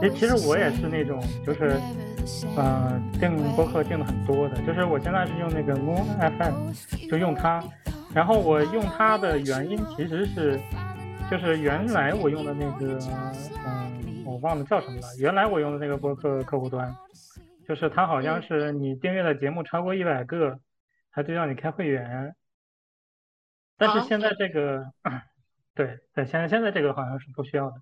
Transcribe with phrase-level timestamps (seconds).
[0.00, 1.80] 其其实我也是那种，就是，
[2.56, 6.04] 呃，订播客订的很多的，就是我现在是用那个 Moon
[6.38, 7.62] FM，就用它，
[8.14, 10.58] 然后我用它的原因其实是，
[11.30, 12.98] 就是原来我用的那个，
[13.66, 16.94] 嗯、我忘了叫什么了，原来我用的那个播客客户端，
[17.66, 20.60] 就是它好像是你订阅的节目超过一百个，
[21.10, 22.34] 它就让你开会员，
[23.76, 24.92] 但是啊现在这个，
[25.74, 27.76] 对对，现在现在这个好像是不需要的。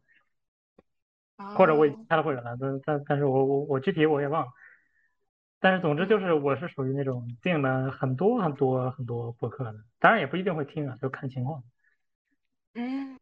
[1.36, 4.52] 或者我已经哦开了会员了，但但但是我我我具体我也忘了。
[5.58, 11.64] 但是总之就是我是属于那种订了很多很多很多播客的，当然也不一定会听啊，就看情况。
[12.74, 13.18] 嗯，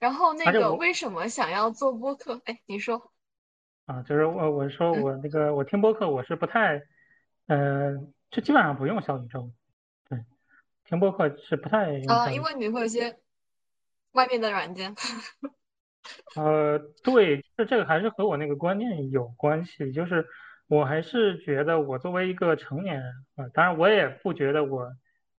[0.00, 2.40] 然后那个为什么想要做播客？
[2.44, 3.12] 哎，你说，
[3.86, 6.82] 啊，就是我我说嗯我那个我听播客我是不太，
[7.46, 7.96] 呃，
[8.30, 9.50] 就基本上不用小宇宙，
[10.08, 10.24] 对，
[10.84, 12.30] 听播客是不太用啊。
[12.30, 13.18] 因为你会有一些
[14.12, 14.94] 外面的软件。
[16.36, 20.26] 呃，对，这这个还是和我那个观念有关系，就是
[20.68, 24.92] 我还是觉得我作为一个成年人啊、当然我也不觉得我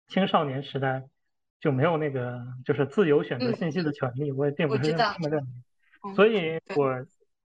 [0.07, 1.03] 青少年时代
[1.59, 5.47] 就没有那个就是自由选择嗯信息的权利，我也并不是这我知道么认为。
[6.03, 7.03] 嗯所以我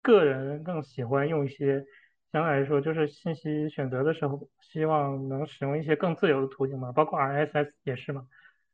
[0.03, 1.85] 个人更喜欢用一些
[2.33, 8.27] 相对来说就是信息选择的时候，希望能使用一些更自由的途径嘛，包括 RSS 也是嘛。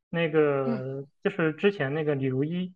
[0.09, 2.73] 那个就是之前那个李如一，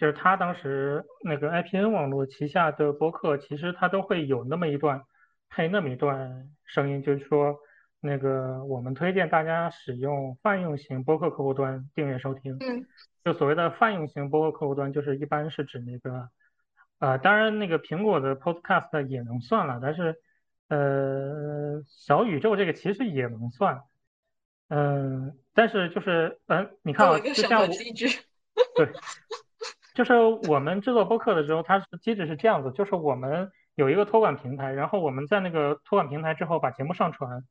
[0.00, 5.02] 就是他当时那个 IPN 网络旗下的播客，其实他都会有那么一段
[5.50, 7.58] 配那么一段声音，就是说
[8.00, 12.56] 那个我们推荐大家使用泛用型播客客户端订阅收听。
[12.60, 12.86] 嗯
[13.22, 16.30] 就所谓的泛用型播客客户端，就是一般是指那个，
[17.00, 20.16] 呃，当然那个苹果的 Podcast 也能算了，但是，
[20.70, 23.82] 呃，小宇宙这个其实也能算，
[24.70, 27.66] 嗯、但是就是，嗯、你看就像我。
[27.66, 28.86] 对，
[29.94, 30.14] 就是
[30.48, 37.42] 我们制作播客的时候，它是机制是这样子，就是我们有一个托管平台，然后我们在那个托管平台之后把节目上传，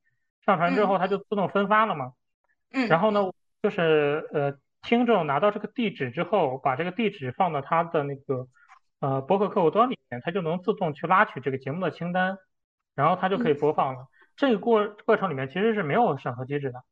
[0.45, 2.13] 上传之后它就自动分发了嘛。
[2.88, 8.47] 然嗯后呢，就是呃，听众拿到这个地址之后，把这个地址放到他的那个
[9.00, 12.38] 呃播客客户端里面，它就能自动去拉取这个节目的清单，
[12.95, 14.07] 然后它就可以播放了。
[14.38, 16.83] 这个过过程里面其实是没有审核机制的，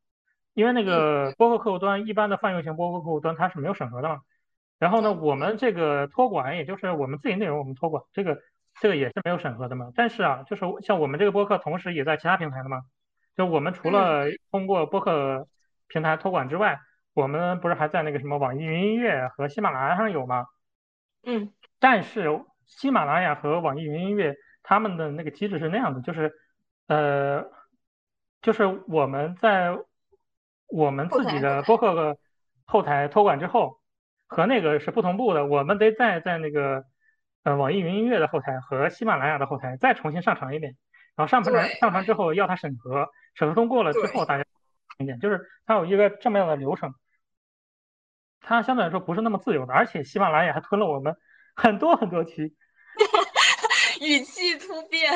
[0.52, 4.20] 因为那个播客客户端一般的泛用型播客客户端它是没有审核的嘛。
[4.78, 8.38] 然后呢，我们这个托管，也就是我们自己内容我们托管，这个
[8.80, 9.90] 这个也是没有审核的嘛。
[9.94, 12.82] 但是啊，就是像我们这个播客，同时也在其他平台的嘛。
[13.36, 15.46] 就我们除了通过播客
[15.86, 16.80] 平台托管之外，
[17.14, 20.46] 我们不是还在那个什么网易云音乐和喜马拉雅上有吗？
[21.24, 26.32] 嗯但是喜马拉雅和网易云音乐他们的那个机制是那样的，就是
[26.86, 27.50] 呃，
[28.42, 29.76] 就是我们在
[30.68, 32.18] 我们自己的播客
[32.64, 33.77] 后台托管之后，
[34.28, 36.84] 和那个是不同步的，我们得再在那个
[37.42, 40.76] 呃网易云音乐的后台和喜马拉雅的后台再重新上传一遍，
[41.16, 44.44] 然后上传上传之后要它审核，审核通过了之后大家
[44.98, 46.94] 一点，就是它有一个这么样的流程。
[48.40, 51.16] 它相对来说不是那么自由的，而且喜马拉雅还吞了我们
[51.56, 52.54] 很多很多期，
[54.00, 55.12] 语气突变。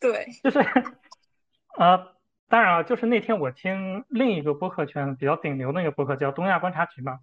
[0.00, 0.58] 对，就是
[1.76, 2.14] 呃，
[2.48, 7.18] 当然啊，就是那天我听另一个播客圈比较顶流的那个播客叫东亚观察局嘛，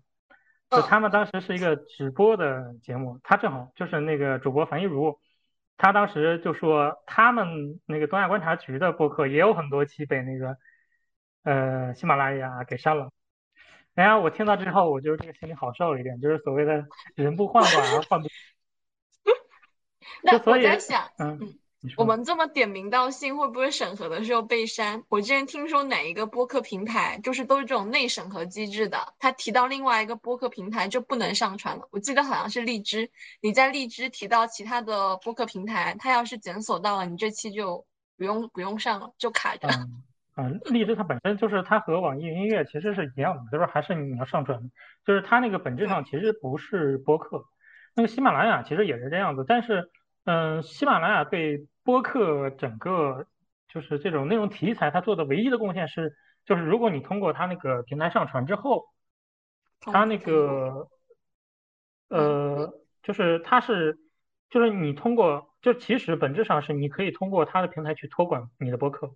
[0.71, 5.19] 就嗯他们当时是一个直播的节目，他正好就是那个主播樊一茹，
[5.77, 10.57] 他当时就说他们那个东亚观察局的播客也有很多期被那个
[11.43, 13.11] 呃喜马拉雅给删了。
[13.95, 18.29] 哎呀，我听到之后，我就这个心里好受一点，就是所谓的人不患寡而患不。
[20.23, 21.37] 那我就所以在想，嗯
[21.97, 25.03] 我们这么点名道姓，会不会审核的时候被删？
[25.09, 31.87] 我之前听说哪一个播客平台，就是都是这种内审核机制的，他提到另外一个播客平台就不能上传了。
[31.91, 33.09] 我记得好像是荔枝，
[33.41, 37.85] 你在荔枝提到其他的播客平台，他要是检索到了，你这期就
[38.17, 39.67] 不用不用上了，就卡着。
[39.67, 40.03] 嗯
[40.37, 44.71] 嗯，荔枝它本身就是它和网易云音乐其实是一样的，就是还是你要上传，
[45.05, 47.43] 就是它那个本质上其实不是播客。
[47.95, 49.91] 那个喜马拉雅其实也是这样子，但是
[50.23, 53.25] 嗯，喜马拉雅对播客整个
[53.67, 58.85] 就是这种内容题材，它做的唯一的贡献是，就是如果你通过它那个平台上传之后，
[59.79, 60.87] 它那个
[62.09, 63.97] 呃，就是它是
[64.49, 69.15] 就是你通过，就其实本质上是你可以通过它的平台去托管你的播客。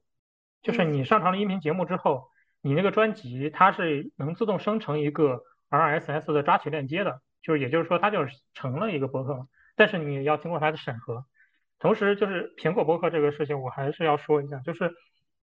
[0.64, 2.30] 就是嗯你上传了音频节目之后，
[2.62, 11.26] 你那个专辑它是能自动生成一个 RSS 的抓取链接的，就是也就是说它就是成了一个播客，但是你要经过它的审核。
[11.77, 14.92] 同时，就是苹果播客这个事情，我还是要说一下，就是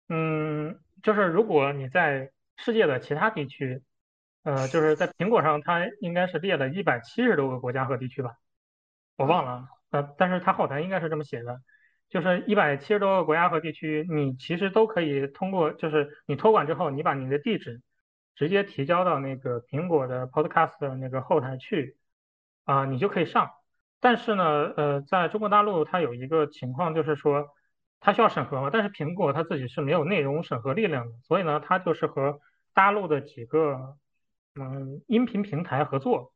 [0.09, 3.81] 嗯，就是如果你在世界的其他地区，
[4.43, 8.31] 呃，就是在苹果上，它应该是列了一百七十多个国家和地区吧，
[9.17, 11.59] 我忘了啊，呃，但是它后台应该是这么写的，
[12.09, 17.81] 就是一百七十多个国家和地区，你其实都可以通过，就是你托管之后，你把你的地址
[18.35, 21.97] 直接提交到那个苹果的 Podcast 的那个后台去，
[22.63, 23.51] 啊，你就可以上。
[24.01, 27.47] 但是呢，呃，在中国大陆它有一个情况，就是说
[28.01, 32.41] 它需要审核嘛，但是苹果它自己是没有内容审核力量的，所以呢，它就是和
[32.73, 33.95] 大陆的几个
[34.55, 36.33] 嗯音频平台合作，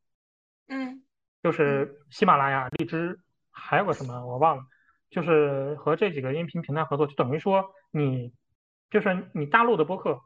[0.70, 1.04] 嗯，
[1.44, 3.20] 就是喜马拉雅、荔枝。
[3.58, 4.64] 还有个什么我忘了，
[5.10, 8.34] 就是和这几个音频平台合作，就等于说你
[8.90, 10.20] 就是你大陆的播客，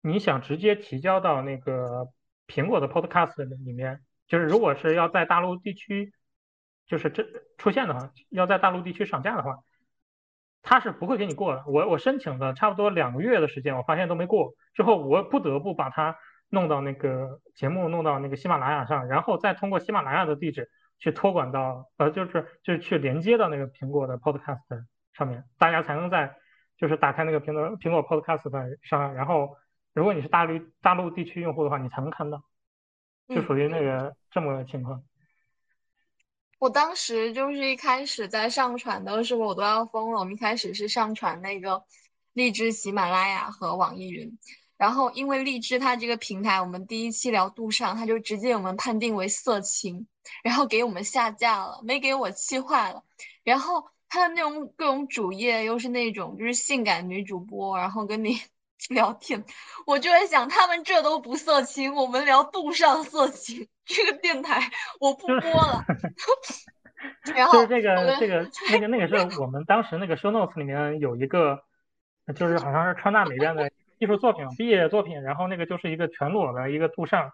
[0.00, 2.06] 你想直接提交到那个
[2.46, 6.12] 苹果的 Podcast 里面，就是如果是要在大陆地区，
[6.88, 7.24] 就是这
[7.58, 9.58] 出现的话，要在大陆地区上架的话，
[10.62, 11.62] 他是不会给你过的。
[11.68, 16.16] 我我申请了差不多两个月的时间，我发现都没过，之后我不得不把它
[16.48, 20.68] 弄到那个节目弄到那个喜马拉雅上，然后再通过喜马拉雅的地址。
[21.00, 24.58] 去托管到呃，就是就是去连接到那个苹果的 Podcast
[25.12, 26.34] 上面，大家才能在
[26.76, 29.56] 就是打开那个苹果苹果 Podcast 上，然后
[29.94, 32.42] 如果你是大陆大陆地区用户的话，你才能看到，
[33.28, 35.00] 就属于那个这么个情况。
[36.58, 40.18] 我当时就是一开始在上传的时候，我都要疯了。
[40.18, 41.84] 我们一开始是上传那个
[42.32, 44.38] 荔枝、喜马拉雅和网易云。
[44.76, 50.06] 然后，因为荔枝它这个平台，我们第一期聊杜尚，他就直接我们判定为色情，
[50.44, 53.02] 然后给我们下架了，没给我气坏了。
[53.42, 58.40] 然后他的那种各种主页又是那种就是性感女主播，然后跟你
[58.88, 59.44] 聊天，
[59.84, 64.60] 我就在想，他们这都不色情，我们聊杜尚色情，这个电台
[65.00, 65.84] 我不播了。
[67.34, 71.60] 然后就是这个这个那个那个是我们当时那个 show notes 里面有一个，
[72.36, 73.70] 就是好像是川大美院的。
[74.00, 77.32] 艺术作品，毕业作品，然后那个就是一个全裸的一个杜尚，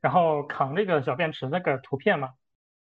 [0.00, 2.30] 然后扛这个小便池那个图片嘛。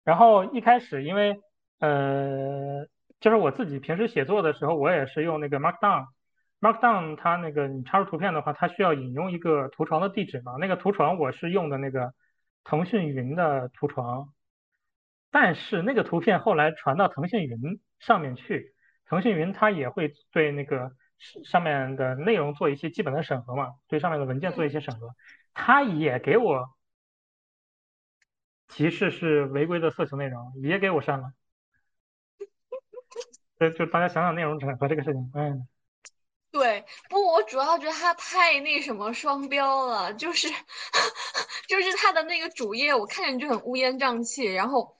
[0.06, 1.36] 然后一开始因为
[1.82, 2.86] 呃，
[3.20, 10.54] 就是我自己平时写作的时候，我也是用那个 Markdown，Markdown 它那个你插入图片的话，它需要引用一个图床的地址嘛。
[10.58, 12.14] 那个图床我是用的那个
[12.70, 14.32] 腾讯云的图床，
[15.32, 18.76] 但是那个图片后来传到腾讯云上面去，
[19.06, 20.92] 腾讯云它也会对那个。
[21.44, 25.14] 上面的内容做一些基本的审核嘛，对上面的文件做一些审核，
[25.54, 26.74] 它也给我
[28.70, 31.34] 提示是违规的色情内容，也给我删了。
[33.60, 35.68] 就就大家想想内容审核这个事情，嗯，
[36.52, 40.48] 对，不，我主要觉得他太那什么双标了，就是
[41.68, 44.98] 就是他的那个主页，我看着就很乌烟瘴气，然后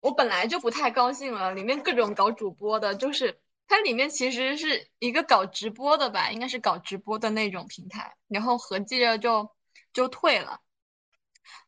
[0.00, 3.40] 我本来就不太高兴了，里面各种搞主播的，就是。
[3.68, 9.48] 它里面其实是一个搞直播的吧，应该是搞直播的那种平台，然后合计着就
[9.94, 10.60] 就退了。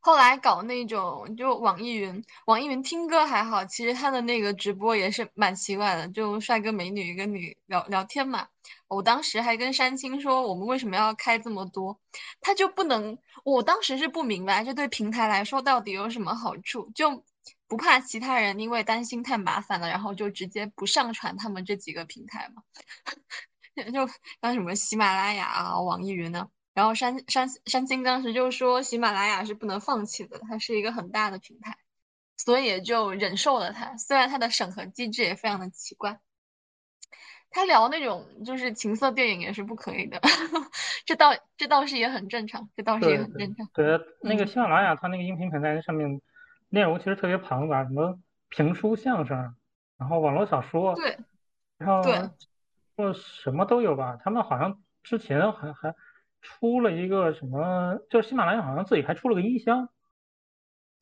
[0.01, 8.49] 后来搞那种就网易云，网易云听歌还好，其实他的那个直播也是蛮奇怪的，就帅哥美女跟你聊聊天嘛。
[8.89, 11.99] 我当时还跟山青说，我们为什么要开这么多？
[12.41, 16.91] 他就不能，我当时是不明白，这对平台来说到底有什么好处？
[16.95, 17.25] 就。
[17.67, 22.63] 不怕其他人因为担心太麻烦了，然后就直接不上传他们这几个平台嘛？
[23.93, 24.09] 就
[24.41, 26.49] 像什么喜马拉雅啊、网易云呢？
[26.75, 31.79] 然后山山山青当时就说喜马拉雅是不能放弃的，它是一个很大的平台，
[32.37, 33.97] 所以也就忍受了它。
[33.97, 36.21] 虽然它的审核机制也非常的奇怪，
[37.51, 40.21] 他聊那种就是情色电影也是不可以的，
[41.07, 43.67] 这倒这倒是也很正常，这倒是也很正常。
[43.73, 46.21] 对，那个喜马拉雅它那个音频平台上面。
[46.71, 49.55] 内容其实特别庞杂，什么评书、相声，
[49.97, 51.17] 然后网络小说，对，
[51.79, 52.03] 然后
[52.97, 54.19] 说什么都有吧。
[54.25, 55.95] 他们好像之前还还
[56.45, 59.89] 出了一个什么，就是喜马拉雅好像自己还出了个音箱。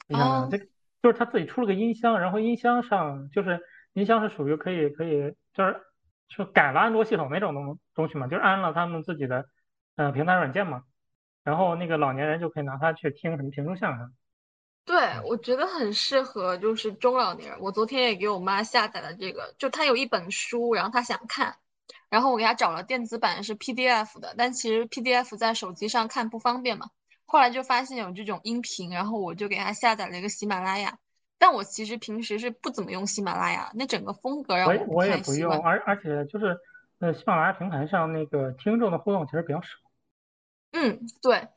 [0.09, 0.59] 你想想，这
[1.03, 3.61] 就是他自己出了个音箱，然后音箱上就是
[3.93, 5.81] 音箱是属于可以可以就是
[6.29, 9.45] 就改了安卓系统那种东东西嘛，就是安了他们自己的
[9.97, 10.85] 嗯平台软件嘛，
[11.45, 14.15] 然后那个老年人就可以拿它去听什么评书、相声。
[14.85, 17.61] 对，我觉得很适合，就是中老年人。
[17.61, 21.57] 我昨天也给我妈下载了这个，就她有一本书，然后她想看，
[22.09, 26.91] 然后我给他找了电子版是 PDF 的，但其实 PDF 在手机上看不方便嘛。
[27.25, 30.99] 后来就发现有这种音频，然后我就给他下载了一个喜马拉雅。
[31.39, 36.57] 但我其实平时是不怎么用喜马拉雅，那整个风格让我我也不用，而而且就是
[37.01, 39.69] 呃喜马拉雅平台上那个听众的互动其实比较少。
[40.73, 41.49] 嗯，对。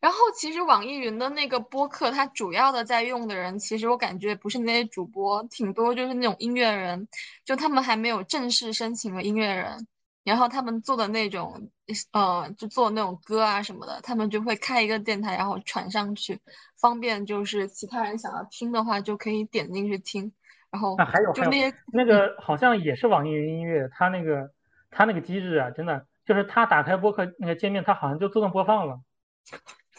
[0.00, 7.06] 然后其实网易云的那个播客，它主要的在用的人，其实我感觉不是那些主播，挺多就是那种音乐人，
[7.44, 9.86] 就他们还没有正式申请的音乐人，
[10.24, 11.70] 然后他们做的那种，
[12.12, 16.40] 呃，就做那种歌啊什么的，他们就会开一个电台，然后传上去，
[16.80, 20.32] 方便就是其他人想要听的话就可以点进去听。
[20.70, 24.50] 然后啊，还有还有就那些那个好像也是网易云音乐，它那个
[24.90, 29.00] 它那个机制啊，真的就是它打开播客那个界面，它好像就自动播放了。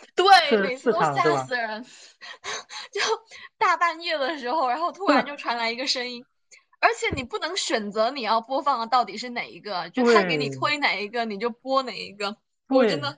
[0.16, 1.84] 对，是每次都吓死人。
[2.92, 3.02] 就
[3.58, 6.26] 大半夜的时候，然后突然就传来一个声音，
[6.80, 12.38] 而且你不能选择你要播放的到底是哪一个，就他给你推哪一个你就播哪一个。
[12.68, 13.18] 我真的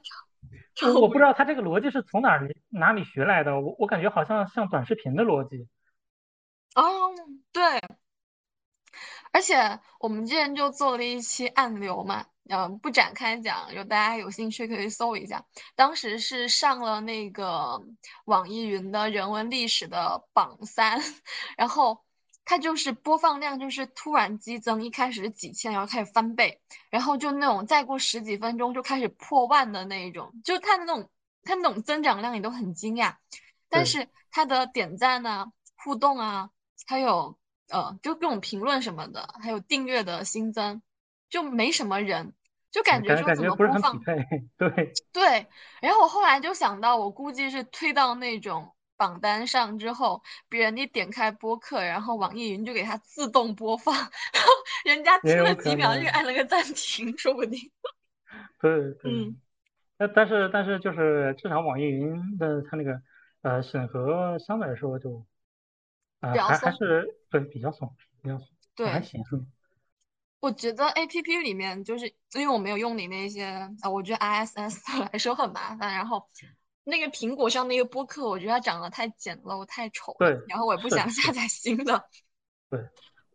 [0.81, 5.67] 我我不知道，道它这个逻辑是从哪里哪里学来的，我我感觉好像像短视频的逻辑。
[6.75, 7.13] 哦，
[7.51, 7.63] 对，
[9.31, 15.45] 而且我们之前就做了一期暗流嘛，嗯、不展开讲，有大家有兴趣可以搜一下。
[15.75, 17.81] 当时是上了那个
[18.25, 21.01] 网易云的人文历史的榜三，
[21.57, 22.03] 然后
[22.45, 31.09] 它就是播放量就是突然激增，一开始是几千，然后开始翻倍，然后就那种再过十几分钟就开始破万的那一种，就它的那种
[31.43, 33.15] 它那种增长量你都很惊讶，
[33.69, 36.49] 但，是它的点赞啊、互动啊。
[36.85, 37.37] 还有
[37.69, 40.81] 呃，就各种评论什么的，还有订阅的新增，
[41.33, 42.31] 就没什么人，
[42.69, 44.13] 就感觉感说怎感觉不是很匹么播放配。
[44.55, 45.47] 对， 对。
[45.81, 53.95] 然后我后来就想到，我估计是推到那种榜单上之后，别人一点开播客，然后网易云就给它自动播放，
[54.31, 54.51] 然后
[54.85, 56.07] 人家听了几秒就。
[56.09, 57.71] 按了个暂停，说不定。
[58.61, 59.11] 对对。
[59.11, 59.35] 嗯，
[59.97, 63.01] 但但是但是就是至少网易云的它那个
[63.41, 65.25] 呃审核相对来说就
[66.19, 66.77] 呃还还比较松。
[66.77, 69.07] 是对比较松，比较松，对还对。
[69.07, 69.23] 行。
[70.43, 73.45] 我觉得 A P P 里面就是因为我没有用你那些
[73.79, 74.81] 啊，我觉得 I S S
[75.13, 75.93] 来说很麻烦。
[75.95, 76.29] 然后
[76.83, 82.03] 那个苹果上那个播客，我觉得它长得太简陋、太丑了，对，然后我也不想下载新的。
[82.69, 82.81] 对，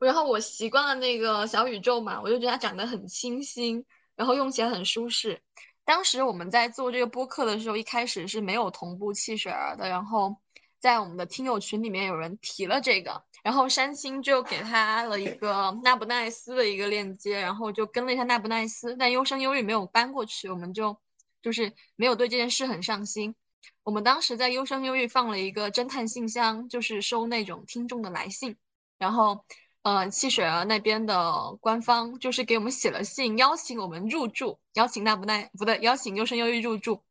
[0.00, 5.40] 然后我习惯了那个小宇宙嘛，我就觉得它长得很清新，然后用起来很舒适。
[5.86, 10.36] 当时我们在做这个播客的时候，一开始是没有同步汽水儿的，然后
[10.78, 20.99] 在我们的听友群里面有人提了这个，然后山青就给他了一个那不奈斯的一个链接，然后就跟了一下那不奈斯，但优生优育没有搬过去，我们就
[21.42, 23.35] 就是没有对这件事很上心。
[23.83, 28.57] 我们当时在优生优育放了一个侦探信箱，就是收那种听众的来信，
[28.99, 29.45] 然后
[29.83, 37.02] 呃，汽水儿那边的官方就是给我们写了信，邀请我们入住，邀请那不奈不对，邀请优生优育入住，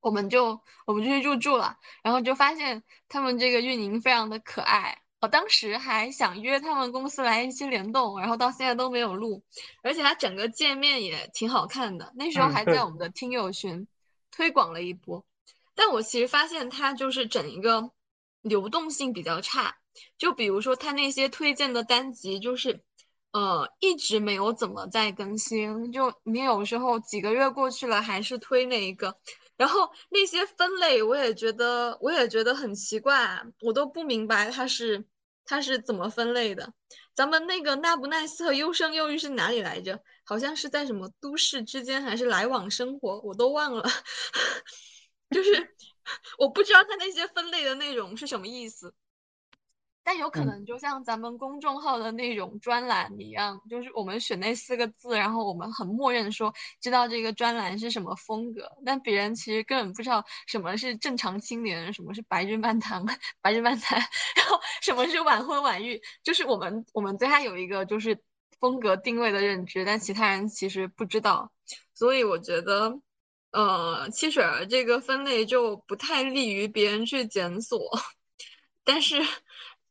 [0.00, 5.02] 我们就我们就去入住了，然后就发现他们这个运营非常的可爱。
[5.20, 9.42] 我当时还想约他们公司来一期联动，然后到现在都没有录，
[9.82, 12.12] 而且它整个界面也挺好看的。
[12.14, 13.88] 那时候嗯，还在，我们的听友群
[14.30, 15.24] 推广了一波，
[15.74, 17.90] 但我其实发现它就是整一个
[18.42, 19.76] 流动性比较差。
[20.16, 22.84] 就比如说它那些推荐的单集，就是
[23.32, 29.18] 呃一直没有怎么在更新，就你有时候几个月过去了还是推那一个，
[29.58, 35.04] 然后那些分类我也觉得我也觉得很奇怪，我都不明白它是
[35.44, 36.72] 它是怎么分类的。
[37.14, 40.00] 咱们那个那不奈斯和优生优育是哪里来着？
[40.24, 43.84] 好像是在什么都市之间还是来往生活，我都忘了。
[45.30, 45.76] 就是
[46.38, 48.94] 我不知道它那些分类的内容是什么意思。
[50.08, 56.50] 但有可嗯，能就像咱们公众号的那种专栏一样，就是我们选那四个字，然后我们很默认说
[56.80, 63.04] 知道这个专栏是什么风格，但别人其实根本不知道什么是正常青年，什么是白日漫谈，
[63.42, 63.98] 白日漫谈，
[64.34, 68.18] 然后什么是晚婚晚育，就是我们我们对它有一个就是
[68.58, 71.52] 风格定位的认知，但其他人其实不知道，
[71.92, 72.98] 所以我觉得。
[73.50, 77.80] 呃，汽水儿这个分类就不太利于别人去检索，
[78.84, 79.16] 但是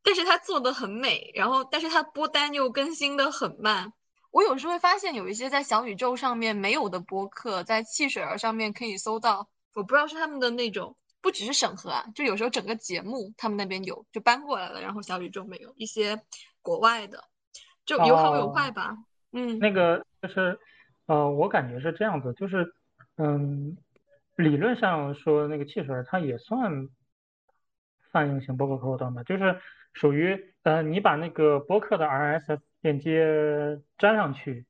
[0.07, 3.91] 但是它做的很美，然后但是它播单又更新的很慢。
[4.31, 9.49] 我有时候会发现有一些在小宇宙上面没有的播客，在汽水儿上面可以搜到。
[9.73, 15.73] 我不知道是他们的那种，不只是审核啊，就有时候整个节目他们那边有就搬过来了，然后小宇宙没有。
[15.75, 16.17] 一些
[16.61, 17.25] 国外的
[17.85, 18.97] 就有好有坏哦，吧。
[19.33, 20.57] 嗯，那个就是
[21.07, 22.73] 呃，我感觉是这样子，就是
[23.17, 23.75] 嗯，
[24.37, 26.87] 理论上说那个汽水儿它也算
[28.09, 29.59] 泛用型播客客户端吧，就是
[29.97, 34.65] 属于呃，你把那个播客的 RSS 链接粘上去。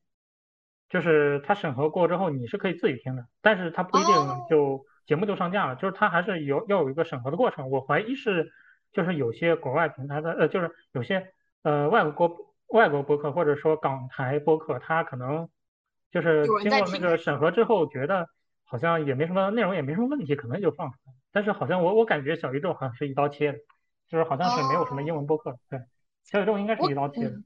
[0.89, 7.69] 就是它审核过之后，你是可以自己听的，但是它不一定哦，就节目就上架了，就是它还是有要有一个审核的过程。
[7.69, 8.50] 我怀疑是，
[8.93, 12.31] 就是有些国外平台的，呃，就是有些呃外国
[12.67, 15.50] 外国播客或者说港台播客，它可能
[16.10, 17.00] 就是经过那。
[17.00, 18.29] 个审核之后，觉得
[18.63, 21.13] 好像也没什么内容，也没什么问题，可能就放出来。
[21.34, 23.60] 但是好像我我感觉小宇宙好像是一刀切的，
[24.09, 25.79] 就是好像是没有什么英哦，文播客，对，
[26.23, 27.29] 小宇宙应该是一我刀切的。
[27.29, 27.43] 嗯。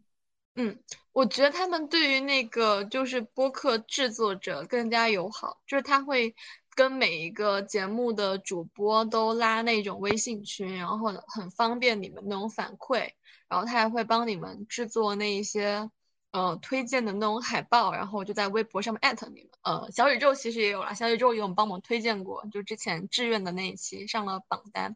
[0.55, 0.79] 嗯，
[1.13, 6.35] 我觉得他们对于那个就是播客制作者更加友好，就是他会
[6.75, 13.11] 跟每一个节目的主播都拉那种微信群，然后很方便你们那种反馈，
[13.47, 15.89] 然后他还会帮你们制作那一些。
[16.33, 19.50] 呃，推荐的那种海报，然后就在微博上面艾特你们。
[19.63, 24.95] 呃，小宇宙其实也有了，小宇宙也有帮忙推荐过，就之前志愿的那一期上了榜单。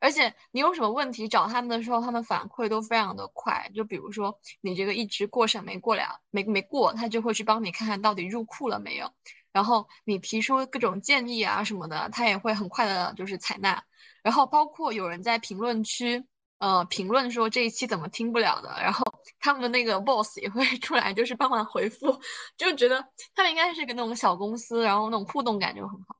[0.00, 3.70] 而且你有什么问题找他们的时候，他们反馈都非常的快。
[3.74, 9.10] 就比如说你这个一直过审没过了，没没过，他就会去帮你看看到底入库了没有。
[9.52, 13.84] 然后你提出各种建议啊什么的，他也会很快的就是采纳。
[14.22, 16.24] 然后包括有人在评论区。
[16.64, 19.04] 呃，评论说这一期怎么听不了的，然后
[19.38, 22.18] 他们的那个 boss 也会 出来，就是帮忙回复，
[22.56, 26.16] 就觉得他们应该是个那种小公司，然后那种互动感就很好。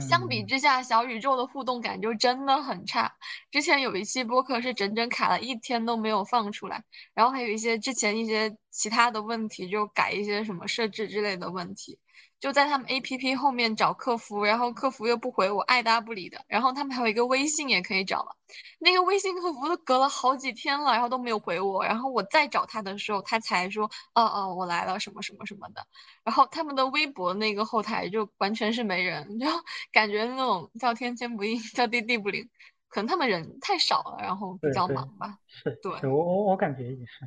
[0.00, 3.16] 相比之下，小宇宙的互动感就真的很差。
[3.50, 6.82] 之前有一期播客是整整卡了一天都没有放出来，
[7.12, 11.98] 然后还有一些之前一些其他的问题，就改一些什么设置之类的问题。
[12.44, 16.44] 就在他们 A P P 后面找客服，然后客服又不回我，爱搭不理的。
[16.46, 18.32] 然后他们还有一个微信也可以找嘛，
[18.78, 21.82] 那个微信客服都隔了好几天了，然后都没有回我。
[21.86, 25.86] 然后我再找他的时候，他才说，哦哦，我来了，什么什么什么的。
[26.22, 29.46] 然后他们的微博那个后台就完全是没人， 就
[29.90, 32.50] 感觉那种叫天天不应，叫地地不灵。
[32.88, 35.38] 可能他们人太少了，然后比较忙吧。
[35.48, 37.24] 是，对，我我我感觉也是。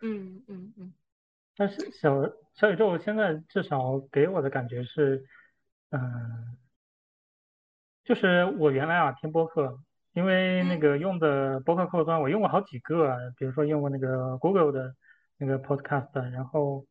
[0.00, 0.94] 嗯嗯嗯。
[1.56, 2.22] 但是小
[2.54, 5.24] 小宇宙现在至少给我的感觉是，
[5.90, 6.56] 嗯，
[8.04, 9.78] 就是我原来啊听播客，
[10.12, 14.94] 因为那个用的播客客户端我用过好几个，比如说用过那个 Google 的
[15.36, 16.86] 那个 Podcast，然后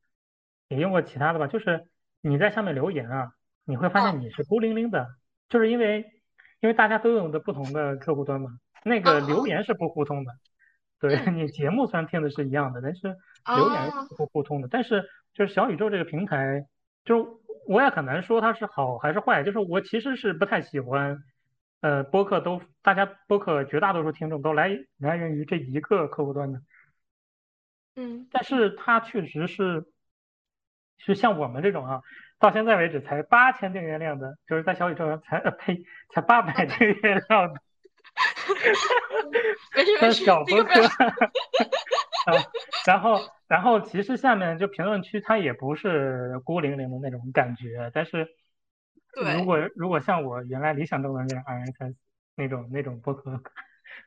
[0.67, 1.47] 也用过其他的吧。
[1.47, 1.85] 就是
[2.21, 3.33] 你在下面留言啊，
[3.65, 5.07] 你会发现你是孤零零的，
[5.49, 6.05] 就是因为
[6.59, 8.51] 因为大家都用的不同的客户端嘛，
[8.83, 10.31] 那个留言是不互通的。
[10.99, 13.17] 对你节目虽然听的是一样的，但是
[13.55, 14.67] 留言是不互通的。
[14.69, 16.65] 但是就是小宇宙这个平台，
[17.05, 17.29] 就是
[17.67, 19.43] 我也很难说它是好还是坏。
[19.43, 21.23] 就是我其实是不太喜欢，
[21.81, 26.61] 呃，播客都大家播客绝大多数听众都来来源于这一个客户端的。
[27.95, 28.27] 嗯。
[28.31, 29.85] 但是它确实是，
[30.97, 32.01] 是像我们这种啊，
[32.39, 37.61] 到现在为止才八千订阅量的，就是在小宇宙上才呃呸，才八百订阅量的。
[40.01, 40.71] 没事小播客，
[42.85, 48.27] 然后然后其实下面就评论区它也不是孤零零的那种感觉，但是
[49.37, 51.95] 如果如果像我原来理想中的那样 RSS
[52.35, 53.41] 那种那种博客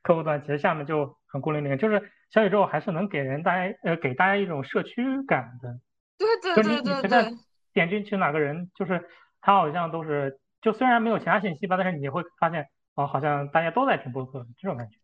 [0.03, 5.79] 客户端，其实下面就很孤零零，就是小宇宙还是能给人大家呃给大家一种社区感的。
[6.19, 7.35] 对对对对对。
[7.73, 9.09] 点进去哪个人，就是
[9.41, 12.69] 他好像都是，就虽然没有其他信息吧，但是你会发现。
[12.97, 14.97] 哦，好像大家都在听播客，这种感觉。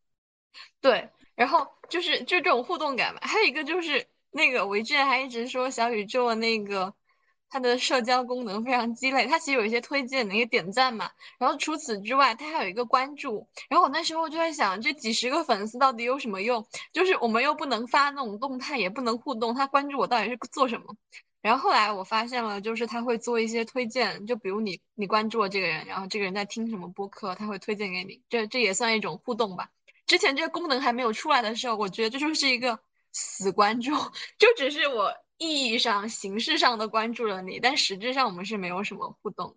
[0.81, 3.21] 对，然后就是就这种互动感吧。
[3.23, 6.95] 还有一个就是那个，我之前还一直说小宇宙那个
[7.49, 11.11] 它的社交功能非常鸡肋，它其实有一些推荐，那个点赞嘛。
[11.39, 13.49] 然后除此之外，它还有一个关注。
[13.69, 16.67] 然后我那时候就在想，这几十个粉丝到底有什么用？
[16.93, 20.97] 就是我们又不能发那种动态，也不能互动，他关注我到底是做什么？
[21.43, 29.71] 然后后来我发现了，就是他会做一些推荐，就比如你你关注了这个人，然后这个人在听什么播客，他会推荐给你，这这也算一种互动吧。
[30.11, 32.81] 之前这个功能还没有出来的时候，我觉得这就是一个
[33.13, 33.93] 死关注，
[34.39, 39.55] 就只是我意义上、形式上的关注了你，但实质上我们是没有什么互动。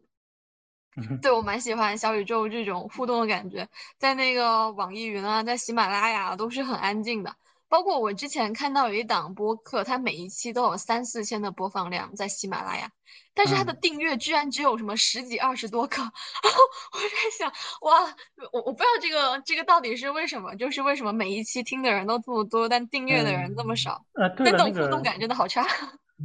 [1.24, 7.36] 对我蛮喜欢小宇宙这种互动的感觉，在那个网易云啊，在喜马拉雅都是很安静的。
[7.74, 12.92] 包括我之前看到有一档播客，它每一期都有三四千的播放量在喜马拉雅，
[13.34, 16.60] 但是它的订阅居然只有什么十几二十多个，然后
[16.94, 17.50] 我在想，
[17.82, 18.16] 哇，
[18.52, 24.06] 我我不知道这个这个到底是为什么，就是为什么每一期听的人都这么多，但订阅的人这么少？
[24.14, 25.66] 呃，对那种互动感真的好差。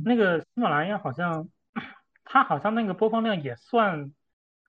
[0.04, 1.48] 那个喜马拉雅好像，
[2.26, 4.12] 它好像那个播放量也算，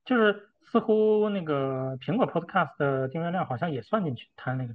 [0.05, 4.73] 就是似乎那个苹果 Podcast 的订阅量好像也算进去，它那个，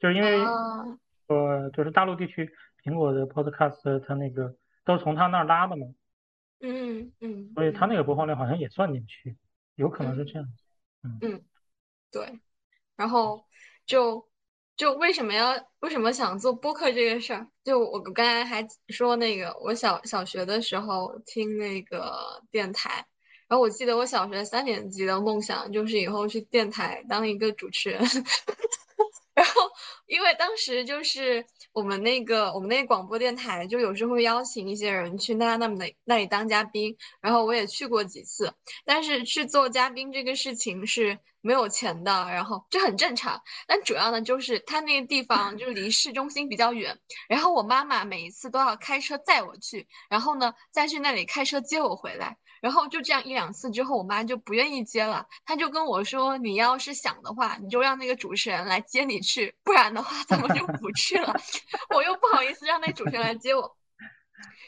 [0.00, 0.42] 就是因为。
[1.28, 2.50] 呃，就是大陆地区
[2.82, 5.86] 苹果的 Podcast，它那个都是从他那儿拉的嘛。
[6.60, 7.52] 嗯嗯。
[7.54, 9.36] 所以他那个播放量好像也算进去，
[9.76, 10.48] 有可能是这样。
[11.04, 11.44] 嗯嗯，
[12.10, 12.40] 对。
[12.96, 13.44] 然后
[13.86, 14.28] 就
[14.76, 17.46] 就为什么要为什么想做播客这个事儿？
[17.62, 23.06] 就我刚才还说那个，我小小学的时候听那个电台，
[23.46, 28.02] 然后我记得我小学三年级的梦想就是以后去电台当一个主持人。
[29.38, 29.70] 然后，
[30.08, 38.52] 因为当时就是我们那个我们那个广播电台，就有时候会邀请一些人去那那那那里当嘉宾，然后我也去过几次，
[38.84, 43.40] 但是去做嘉宾这个事情是没有钱的，然后这很正常。
[43.68, 46.98] 但主要呢，就是他那个地方就离市中心比较远，
[47.28, 52.38] 然后我妈妈每一次都要开车载我去，然后呢再去那里开车接我回来。
[52.60, 61.34] 然后就这样一两次之后，我妈就不愿意接了，她就跟我说：“你要是想的话，你就让那个主持人来接你去，不然的话， 咱们就不去了。
[61.94, 63.76] ”我又不好意思让那主持人来接我。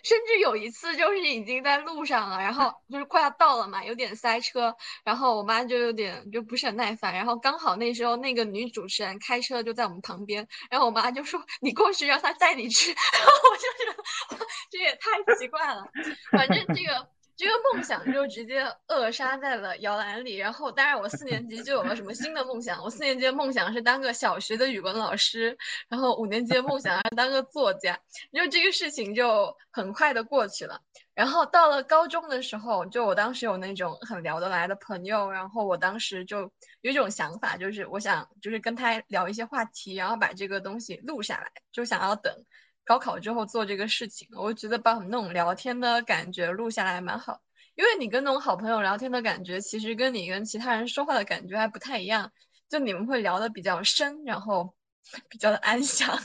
[0.03, 4.75] 甚至有一次就是已经在路上了，然后就是快要到了嘛，有点塞车，
[5.05, 15.85] 然后我妈就有点就不是很耐烦，然后刚好那时候那个女主持人开车就在我们旁边，然后我妈就说你过去让她载你去， 然后我就觉得这也太奇怪了，
[16.33, 17.11] 反正这个。
[17.41, 20.37] 这个梦想就直接扼杀在了摇篮里。
[20.37, 22.85] 然后，当然我四年级就有了什么新的梦想。
[22.85, 25.57] 我四年级的梦想是当个小学的语文老师，
[25.89, 27.99] 然后五年级的梦想是当个作家。
[28.31, 30.83] 就这个事情就很快的过去了。
[31.15, 36.41] 然后到了高中的时候，就我当时有那种很聊得来的朋友，然后我当时就
[36.83, 42.45] 有一种想法，就是我想就是跟他聊一些话题，然后把这个东西录下来，就想要等。
[42.91, 47.41] 高考之后做这个事情，我觉得把那种聊天的感觉录下来蛮好，
[47.77, 52.33] 因为你跟那种好朋友聊天的感觉，其实跟你跟其他人说话的感觉还不太一样，
[52.69, 54.75] 就你们会聊的比较深，然后
[55.31, 56.19] 比较的安详，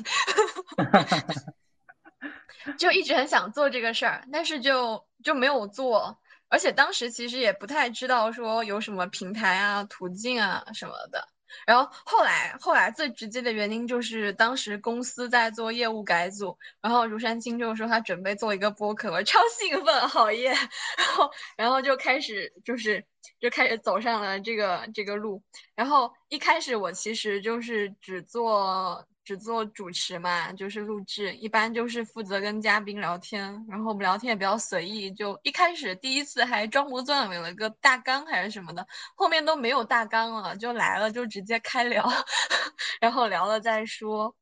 [2.79, 6.17] 就一直很想做这个事儿，但是就就没有做，
[6.49, 11.27] 而且当时其实也不太知道说有什么平台啊、途径啊什么的。
[11.65, 20.49] 然后后来，后来最直接的原因就是当时公司在做业务改组，然后如山青就说他准备做一个播客，我超兴奋，好耶！
[20.49, 23.05] 然后，然后就开始就是
[23.39, 25.43] 就开始走上了这个这个路。
[25.75, 29.05] 然后一开始我其实就是只做。
[29.25, 38.85] 只做主持嘛，就是录制，一般就是负责跟嘉宾聊天，然后我们聊天也比较随意，就一开始第一次还装模作样有了个大纲还是什么的，
[39.15, 42.07] 后面都没有大纲了，就来了就直接开聊，
[43.01, 44.33] 然后聊了再说，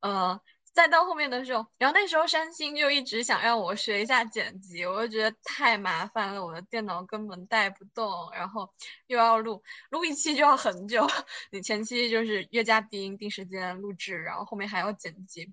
[0.00, 0.38] 嗯。
[0.72, 8.68] 再到后面的时候，然后那时候山星就一直想让我学一下剪辑，我就觉得太麻烦了，我的电脑根本带不动，然后
[9.06, 11.06] 又要录录一期就要很久，
[11.52, 15.52] 你前期就是约嘉宾、定时间录制，然后后面还要剪辑。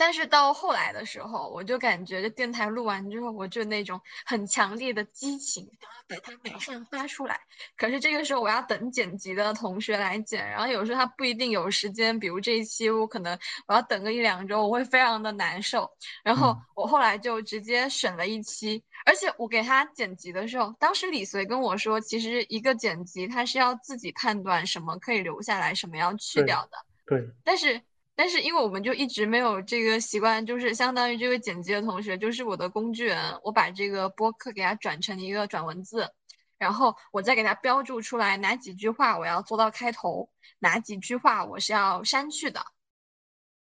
[0.00, 7.38] 但是到后来的时候，我就感觉这电台录完之后，我就那种很强烈的激情，想要把它马上发出来。
[7.76, 15.90] 可是这个时候我要等剪辑的同学来剪，然后有时候他不一定有时间，比如这一期我可能我要等个一两周，我会非常的难受。
[16.24, 26.78] 然后我后来就直接选了一期，而且我给他剪辑的时候，当时李随跟我说，其实一个剪辑他是要自己判断什么可以留下来，什么要去掉的。
[27.04, 27.22] 对。
[27.44, 27.82] 但是。
[28.20, 36.12] 但是因为我们就一直没有这个习惯，就是相当于这位剪辑的同学就是我的工具人，我把这个播客给他转成一个转文字，
[36.58, 40.28] 然后我再给他标注出来哪几句话我要做到开头，
[40.58, 42.60] 哪几句话我是要删去的，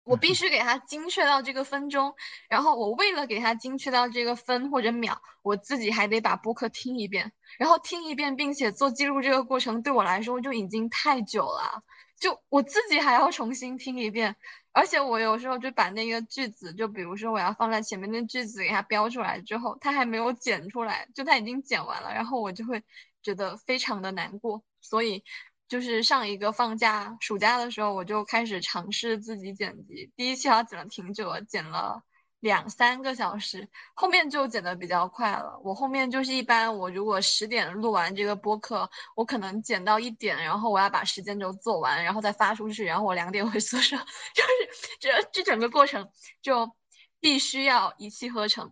[0.06, 2.16] 我必 须给他精确到这个分钟，
[2.48, 11.84] 然后我为了给他精确到这个分或者秒，我自己还得把播客听一遍，然后听一遍，并且做记录，这个过程对我来说就已经太久了。
[12.20, 14.36] 就我自己还要重新听一遍，
[14.72, 22.84] 而且我有时候就把那个句子，就比如说我要放在前面的句子给它标出来之后，它还没有剪出来，就它已经剪完了，然后我就会
[23.22, 24.64] 觉得非常的难过。
[24.82, 25.24] 所以
[25.68, 32.04] 就是上一个放假暑假的时候，我就开始尝试自己剪辑，第一期好像剪了挺久了，剪了。
[32.40, 35.60] 两三个小时，后面就剪的比较快了。
[35.64, 43.98] 我后面就是一般，我如果十点录完这个播客，我可能剪到一点，然后我要把时间轴做完，然后再发出去，然后我两点回宿舍，
[44.36, 46.10] 就是这这整个过程
[46.42, 46.72] 就
[47.20, 48.72] 必须要一气呵成。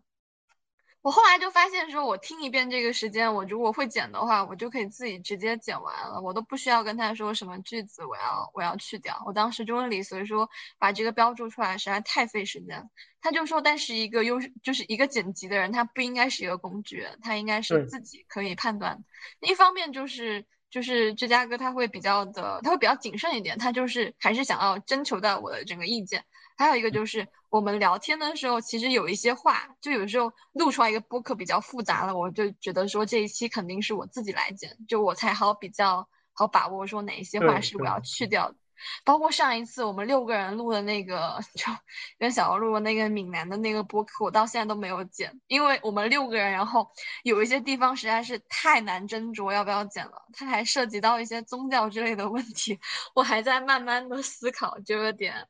[1.05, 9.21] 我后来就发现，说我听一遍这个时间，我如果会剪的话，我就可以自己直接剪完了，我都不需要跟他说什么句子我要我要去掉。
[9.23, 12.89] 我当时就问李所以说把这个标注出来实在太费时间。
[13.21, 19.03] 他就说，但是一个优就是一个剪辑的人，他不应该是一个工具，他应该是自己可以判断。
[19.41, 26.25] 一方面就是就是芝加哥他会比较的，他会比较谨慎一点，他就是还是想要征求到我的整个意见。
[26.57, 38.57] 还有一个就是我们聊天的时候，其实有一些话，就有时候录出来一个播客比较复杂了，我就觉得说这一期肯定是我自己来剪，就我才好比较好把握说哪一些话是我要去掉的。
[39.05, 41.71] 包括上一次我们六个人录的那个，就
[42.19, 46.91] 跟小欧录的那个闽南的那个播客，我到现在都没有剪，因为我们六个人，然后
[47.23, 52.77] 有一些地方实在是太难斟酌要不要剪了，它还涉及到一些宗教之类的问题，
[53.13, 55.47] 我还在慢慢的思考，就有点。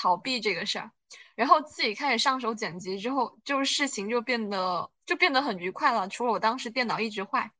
[0.00, 0.92] 逃避这个事儿，
[1.38, 6.08] 然后自己开始上手剪辑之后，就是事情就变得就变得很愉快了。
[6.08, 7.52] 除了我当时电脑一直坏，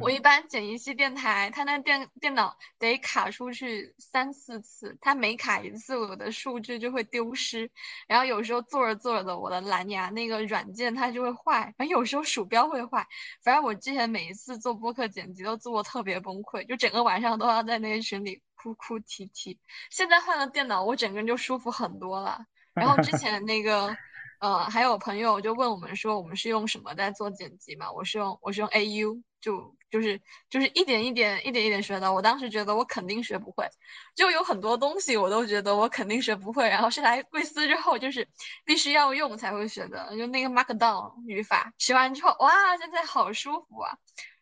[0.00, 7.68] 我一般剪一期电台，他那电电脑得卡出去三四次，他每卡一次，我的数据就会丢失。
[8.06, 13.04] 然后有时候做着做着的，我的蓝牙那个软件它就会坏，反正有时候鼠标会坏。
[13.42, 19.58] 反正我之前每一次做播客剪辑都做特别崩溃，就整个晚上都要在那个群里哭哭啼啼。
[19.90, 22.46] 现在换了电脑，我整个人就舒服很多了。
[22.74, 23.96] 然后之前那个。
[24.40, 27.92] 呃，还有朋友就问我们说，我们是用什么在做剪辑嘛？
[27.92, 32.10] 我是用我是用 AU，就就是就是一点一点一点一点学的。
[32.10, 33.68] 我当时觉得我肯定学不会，
[34.16, 36.66] 就有很多东西我都觉得我肯定学不会。
[36.70, 38.26] 然后是来贵司之后，就是
[38.64, 40.16] 必须要用才会学的。
[40.16, 43.92] 就那个 Markdown 语法，学完之后，哇，现在好舒服啊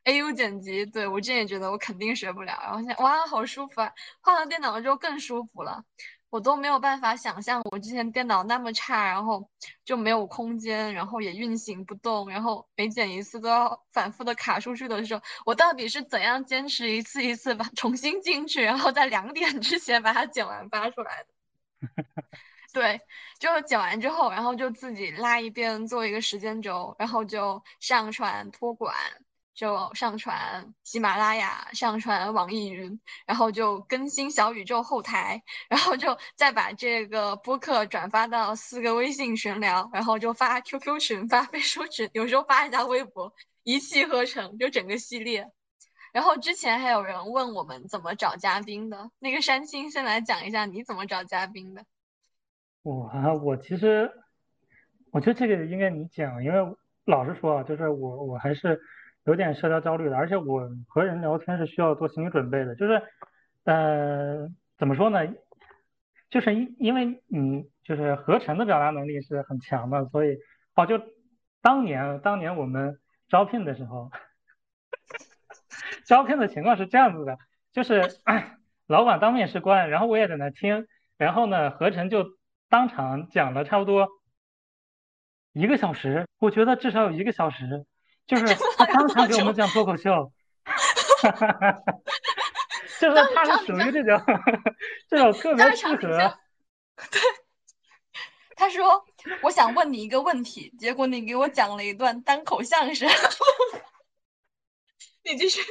[0.05, 3.93] ！AU 剪辑，对我之前也觉得我肯定学不了，然后现在哇，好舒服啊！
[4.21, 5.83] 换了电脑之后更舒服了。
[6.31, 9.49] 我都没有办法想象，我之前电脑那么差，然后
[9.85, 21.29] 就没有空间，然后也运行不动，然后每剪一次都要反复的卡出去的时候，我到底是怎样坚持一次一次把 重新进去，然后在两点之前把它剪完发出来的？
[22.75, 23.01] 对，
[23.41, 28.95] 就剪完之后，然后就自己拉一遍，做一个时间轴，然后就上传托管。
[29.59, 45.51] 就上传喜马拉雅，上传网易云，然后就更新小宇宙后台，然后就再把这个播客转发到四个微信群聊，然后就发 QQ 群，发 飞书群，有时候发一下微博，一气呵成，就整个系列。
[46.13, 51.85] 然后之前还有人问我们怎么找嘉宾的，那个山青先来讲一下你怎么找嘉宾的。
[52.85, 54.09] 我啊我其实
[55.11, 58.81] 我觉得这个应该你讲，因为老实说啊，就是我我还是。
[59.29, 62.75] 有点社交焦虑的，而且我和人聊天是需要做心理准备的。
[62.75, 63.03] 就是，
[63.65, 65.21] 呃，怎么说呢？
[66.31, 70.39] 就是因因为你就是合成的表达能力是很强的，所以
[70.75, 70.99] 哦，就
[71.61, 74.11] 当年当年我们招聘的时候，
[76.07, 77.37] 招聘的情况是这样子的，
[77.71, 78.03] 就是
[78.87, 80.87] 老板当面试官，然后我也在那听，
[81.19, 82.25] 然后呢，合成就
[82.71, 84.09] 当场讲了差不多
[85.53, 87.85] 一个小时，我觉得至少有一个小时。
[88.29, 88.45] 就是
[88.77, 90.31] 他当场给我们讲脱口秀，
[93.01, 94.23] 就是他是属于这种
[95.09, 95.99] 这种特别适合。
[95.99, 96.31] 对，
[98.55, 99.03] 他说
[99.41, 103.09] ：“我想问你一个问题。”结果你给我讲了一段单口相声。
[105.25, 105.63] 你继续。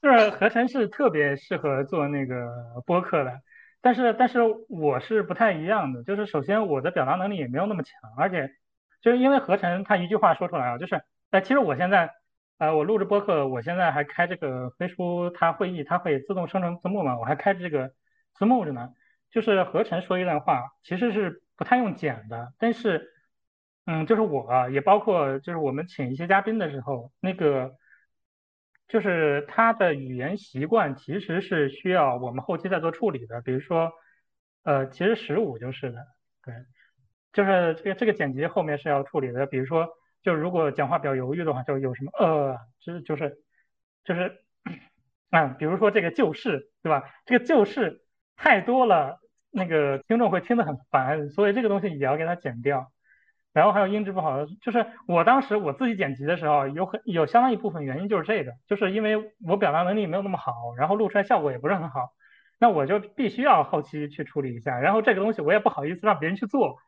[0.00, 2.48] 就是何晨是特别适合做那个
[2.86, 3.40] 播客的，
[3.80, 4.38] 但是但是
[4.68, 8.48] 我是不太一样的，就是首先我的表达能力也没有那么强，而且。
[9.02, 12.10] 就是因为合成，他一句话说出来啊，就是，呃，其实我现在，
[12.58, 17.92] 呃，我录制播客，我现在还开这个飞书，它会议，它会自动生成字幕嘛，我还开着这个
[18.34, 18.94] 字幕着呢。
[19.30, 23.10] 就是合成说一段话，其实是不太用剪的，但是，
[23.86, 27.74] 嗯，就是我也包括，就是我们请一些嘉宾的时候，那个，
[28.88, 33.90] 就是他的语言习惯其实是需要我们后期再做处理的，比如说，
[34.64, 36.06] 呃，其实十五就是的，
[36.44, 36.54] 对。
[37.32, 39.88] 就是这个这个剪辑后面是要处理的，比如说，
[40.22, 43.38] 就如果讲话比较犹豫的话，就有什么呃，就是就是
[44.04, 44.38] 就是，
[45.30, 47.04] 嗯，比如说这个就是对吧？
[47.24, 48.02] 这个就是
[48.36, 49.18] 太多了，
[49.50, 52.92] 那个听众会听得很烦，所以这个东西也要给它剪掉。
[53.54, 62.12] 然后还有音质不好的，就是我当时我自己剪辑的时候，有很有相当一部分原因就是这个，就是因为我表达能力没有那么好，然后录出来效果也不是很好，
[62.58, 64.78] 那我就必须要后期去处理一下。
[64.78, 66.78] 然后这个东西我也不好意思让别人去做。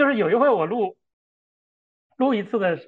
[0.00, 0.96] 就是有一回我录
[2.16, 2.78] 录一次的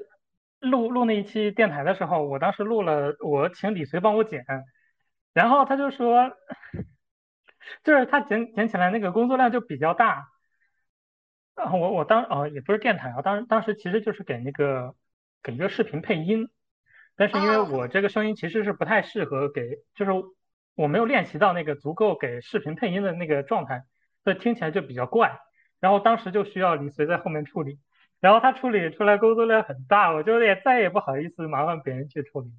[0.61, 4.47] 录录那一期电台的时候，我当时录了，我请李随帮我剪，
[5.35, 6.35] 然后他就说，
[7.85, 10.25] 就是他剪剪起来那个工作量就比较大，
[11.55, 14.95] 然后我我当哦也不是电台啊，当当时其实就是给那个
[15.43, 16.49] 给一个视频配音，
[17.15, 20.13] 但是因为我这个声音其实是不太适合给，就是
[20.75, 23.83] 我没有练习到那个足够给视频配音的那个状态，
[24.25, 25.39] 所以听起来就比较怪。
[25.83, 27.77] 然后当时就需要李随在后面处理，
[28.21, 32.53] 然后他处理出来工作量很大，我就也再也不好意思麻烦别人去处理。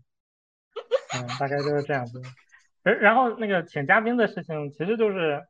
[1.15, 2.21] 嗯，大概就是这样子。
[2.83, 5.41] 然然后那个请嘉宾的事情，其实就是，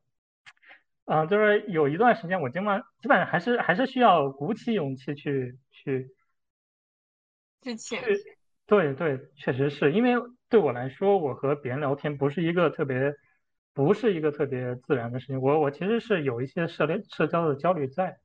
[1.06, 6.12] 嗯，就是有一段时间我基本上基本上还是还是需要鼓起勇气去去
[7.64, 8.00] 去请。
[8.68, 10.14] 对对，确实是因为
[10.48, 13.16] 对我来说，我和别人聊天不是一个特别。
[13.74, 18.18] 不是一个特别自然的事情，我我其实是有一些社联社交的焦虑在，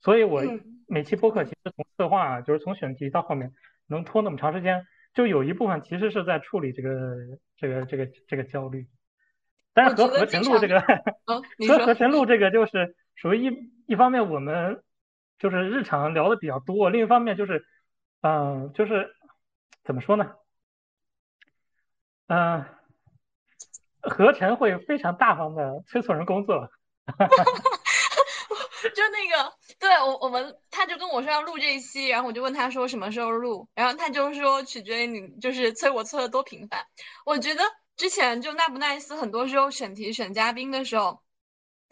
[0.00, 0.42] 所以我
[0.86, 3.52] 每期播客其实从策划就是从选题到后面
[3.86, 7.16] 能拖那么长时间，就有一部分其实是在处理这个
[7.56, 8.86] 这个这个这个焦虑。
[9.74, 10.80] 但是和合成录这个，
[11.68, 14.82] 和合成录这个就是属于一一方面我们
[15.38, 17.66] 就是日常聊的比较多，另一方面就是
[18.22, 19.10] 嗯就是
[19.84, 20.34] 怎么说呢？
[22.28, 22.64] 嗯，
[24.10, 26.68] 何晨会非常大方的催促人工作。
[28.94, 36.86] 就那个，对我我们他就跟我说要录这一期，然后我就问他说什么时候录，然后他就说取决于你就是催我催的多频繁。
[37.24, 37.62] 我觉得
[37.96, 41.20] 之前就奈不奈斯，很多时候选题选嘉宾的时候。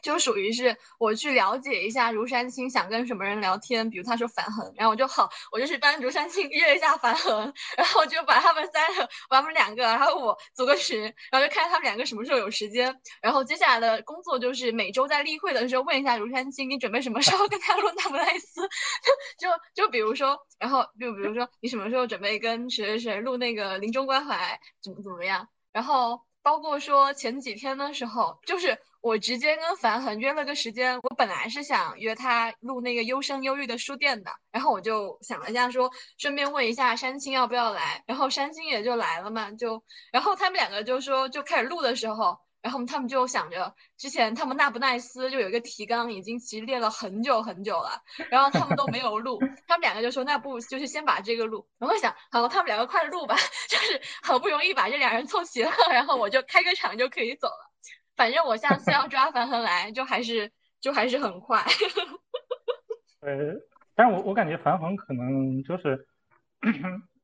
[0.04, 11.00] 就属于是我去了解一下如山青想跟什么人聊天，比如他说樊恒，然后我就好，我就去帮如山青约一下樊恒，然后就把他们三个，把他们两个，然后我组个群，
[11.32, 18.60] 然后就看他们两个什么时候有时间，然后接下来的工作就是每周在例会的时候问一下如山青，你准备什么时候跟他录那不赖斯？
[19.40, 25.48] 就就比如说，然后就比如说你什么时候准备跟谁谁谁录那个临终关怀，怎么怎么样？
[25.72, 28.78] 然后包括说前几天的时候，就是。
[29.04, 53.36] 我直接跟樊恒约了个时间，我本来是想约他录那个优生优育的书店的，然后我就想了一下，说顺便问一下山青要不要来，然后山青也就来了嘛，就然后他们两个就说就开始录的时候，然后他们就想着之前他们那不奈斯就有一个提纲已经其实列了很久很久了，然后他们都没有录，他们两个就说那不就是先把这个录，我会想好他们两个快录吧，
[53.68, 57.70] 就是好不容易把这两人凑齐了，然后我就开个场就可以走了。
[58.16, 60.50] 反正我下次要抓樊恒来，就还是
[60.80, 61.62] 就还是很快。
[63.20, 63.54] 呃，
[63.94, 66.08] 但是我我感觉樊恒可能就是，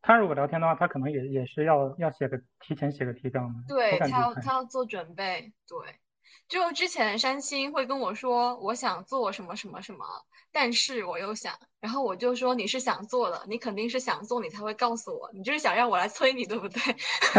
[0.03, 3.65] 他如果聊天的话，他可能也也是要要写个提前写个提纲的。
[3.69, 5.53] 对他要他要做准备。
[5.69, 6.01] 对，
[6.49, 10.05] 就之前山青会跟我说我想做什么什么什么，
[10.53, 16.81] 但是我又想，然后我就说你是想做的，你肯定是想做，你才会告诉我，你就是想让我来催你，对不对？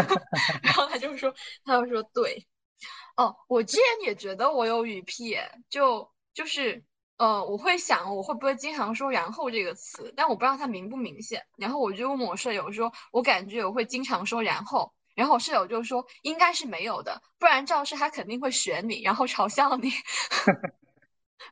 [0.62, 2.46] 然后他就说，他就说对。
[3.14, 5.36] 哦，我之前也觉得我有语癖，
[5.68, 6.82] 就就是，
[7.18, 11.42] 呃，我会想我会不会经常说“然后”这个词，但我不知道它明不明显。
[11.56, 19.90] 然后我就问我舍友说，我感觉我会经常说“然后”，然后我舍友就说应该是没有的，不然赵氏他肯定会选你，然后嘲笑你。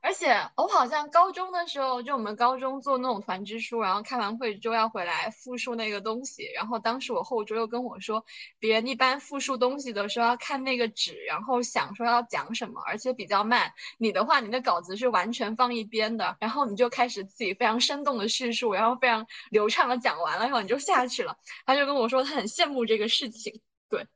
[0.03, 6.45] 而且我好像高中的时候，就我们高中做那种团支书，然后开完会就要回来复述那个东西。
[6.55, 8.25] 然后当时我后桌又跟我说，
[8.59, 13.73] 别人一般复述东西的时候要看那个纸，然后想说要讲什么，而且比较慢。
[13.99, 21.37] 你的话，你的稿子是完全放一边的，然后你就开始自己非常生动的叙述，然后非常流畅的讲完了以后你就下去了。
[21.67, 24.07] 他就跟我说他很羡慕这个事情，对。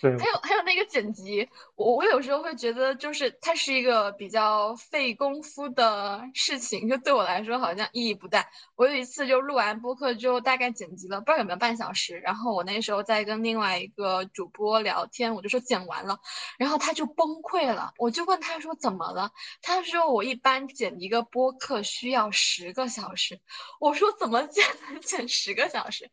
[0.00, 8.46] 还有还有那个剪辑，我我有时候会觉得，就是它是一个比较费功夫的事情，就对我来说好像意义不大。
[8.76, 16.18] 我有一次就录完播客之后，大概剪辑了不知道有没有半小时，然后我那时候在跟另外一个主播聊天，我就说剪完了，
[16.58, 19.30] 然后他就崩溃了，我就问他说怎么了，
[19.62, 23.40] 他说我一般剪一个播客需要十个小时，
[23.80, 26.10] 我说怎么剪能剪十个小时？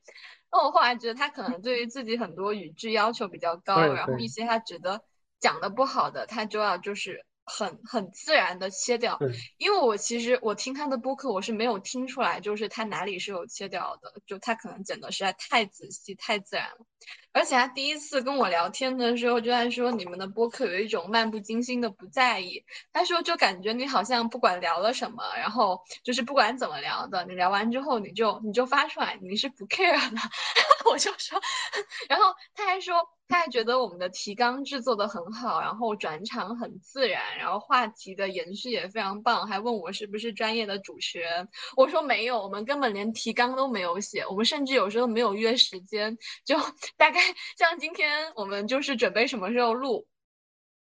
[0.52, 5.02] 那我后来觉得他可能对于自己很多语句要求比较高，然后一些他觉得
[5.40, 9.20] 讲的不好的，他就要就是很很自然的切掉。
[9.58, 16.78] 因为我其实我听他的播客，我是没有听出来就是他哪里是有切掉的，就他可能剪的实在太仔细太自然了。
[17.34, 22.64] 而且他第一次跟我聊天的时候就在说你们的播客有一种漫不经心的不在意。
[22.94, 30.18] 他说就感觉你好像不管聊了什么，然后就是不管怎么聊的，你聊完之后你就你就发出来，你是不 care 的。
[30.92, 31.40] 我就说，
[32.10, 32.96] 然后他还说
[33.32, 41.48] 他还觉得我们的提纲制作的很好，然后转场很自然，然后话题的延续也非常棒，还问我是不是专业的主持人。
[41.78, 46.58] 我说没有，我们根本连提纲都没有写，我们甚至有时候没有约时间，就
[46.98, 47.22] 大概。
[47.58, 50.06] 像今天我们就是准备什么时候录，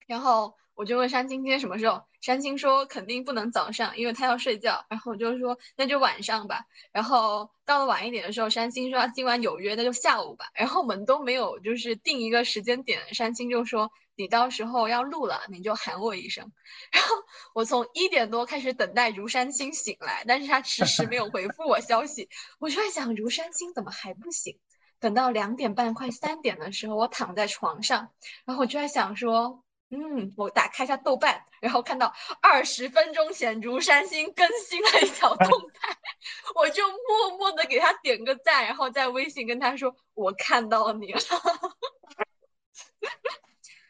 [0.07, 4.85] 然后我就问山青今天什么时候，山青说肯定不能早上，因为他要睡觉。
[4.89, 6.65] 然后我就说那就晚上吧。
[6.91, 10.47] 然后到了晚一点的时候，山青说今晚有约，那就下午吧。
[10.53, 16.51] 然后我们都没有就是定一个时间点，山青就说你到时候要录了，你就喊我一声。
[16.91, 17.15] 然后
[17.53, 24.57] 我从一点多开始等待如山青醒来，但是他迟迟没有回复我消息，我就在想如山青怎么还不醒？
[24.99, 28.09] 等到两点半快三点的时候，我躺在床上，
[28.45, 35.97] 然后我就在想说，嗯，我打开一下豆瓣，然后看到二十分钟前如山星更新了一条动态，
[36.55, 41.19] 我就默默的给他点个赞，然后在微信跟他说我看到你了。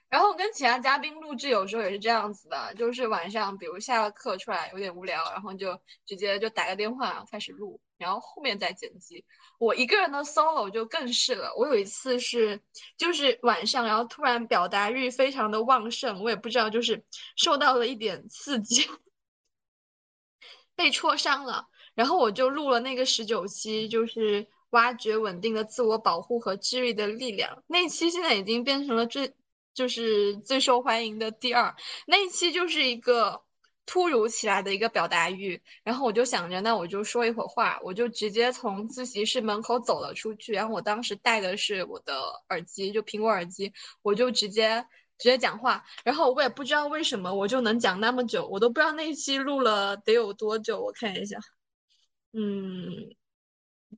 [0.10, 9.26] 然后跟其他嘉宾录制有时候也是这样子的，就是晚上比如下了课出来有点无聊，然后就直接就打个电话开始录，然后后面再剪辑。
[9.60, 11.54] 我一个人的 solo 就更是了。
[11.58, 12.62] 我有一次是
[12.98, 17.04] 就是晚上，然后突然表达欲非常的旺盛，我也不知道就是
[17.36, 18.88] 受到了一点刺激，
[20.76, 21.68] 被戳伤了。
[21.96, 27.64] 然后我就录了那个十九期，就是挖掘稳定的自我保护和治愈的力量。
[27.66, 29.34] 那期现在已经变成了最
[29.74, 31.76] 就是最受欢迎的第二。
[32.06, 33.42] 那一期就是一个
[33.88, 40.54] 突如其来的一个表达欲，然后我就想着，那我就说一会儿话，我就直接从自习室门口走了出去。
[40.54, 43.74] 然后我当时戴的是我的耳机，就苹果耳机，
[44.04, 44.86] 我就直接
[45.18, 45.84] 直接讲话。
[46.04, 51.38] 然后我也不知道为什么我就能讲那么久，我都不知道那一期录了得有多久，我看一下，
[52.34, 53.16] 嗯。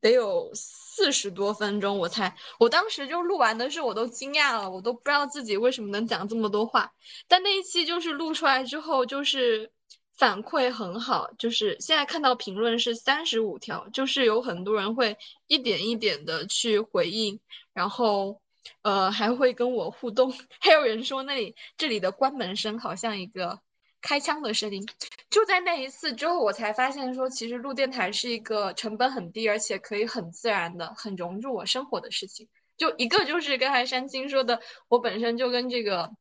[0.01, 2.37] 得有四十多分钟，我猜。
[2.59, 6.93] 我当时就录完的时候，我都惊讶了，我都不知道自己为什么能讲这么多话。
[7.27, 9.71] 但那一期就是录出来之后，就是
[10.19, 15.17] 反馈很好，就是现在看到评论是三十五条，就是有很多人会
[15.47, 17.39] 一点一点的去回应，
[17.73, 18.41] 然后
[18.83, 23.59] 呃还会跟我互动， 还有人说那里这里的关门声好像一个。
[24.01, 24.87] 开枪的声音，
[25.29, 32.47] 就在那一次之后，我才发现说，其实录电台是一个成本很低，而且可以很自然的、很融入我生活的事情。
[32.77, 36.11] 就一个就是刚才山青说的，我本身就跟这个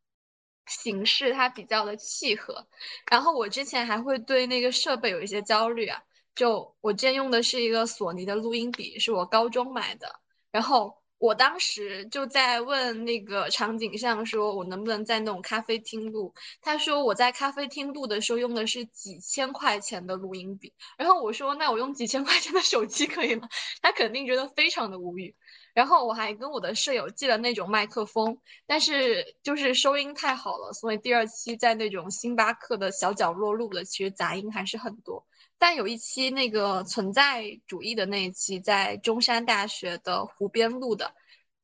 [0.69, 2.67] 形式它比较的契合。
[3.11, 6.03] 然后我之前还会对那个设备有一些焦虑啊，
[6.35, 10.97] 就我之前用的是一个索尼的录音笔，是我高中买的，然后。
[11.21, 16.33] 我当时就在问那个场景上，说我能不能在那种咖啡厅录？
[16.63, 23.49] 他说我在咖啡厅录的时候用的是几千块钱的录音笔，然后我说那我用几千块钱的手机可以吗？
[23.83, 25.35] 他肯定觉得非常的无语。
[25.75, 35.27] 然后我还跟我的舍友借了那种麦克风，但是就是收音太好了，所以第二期在那种星巴克的小角落录的，其实杂音还是很多。
[35.61, 41.13] 但有一期那个存在主义的那一期，在中山大学的湖边录的，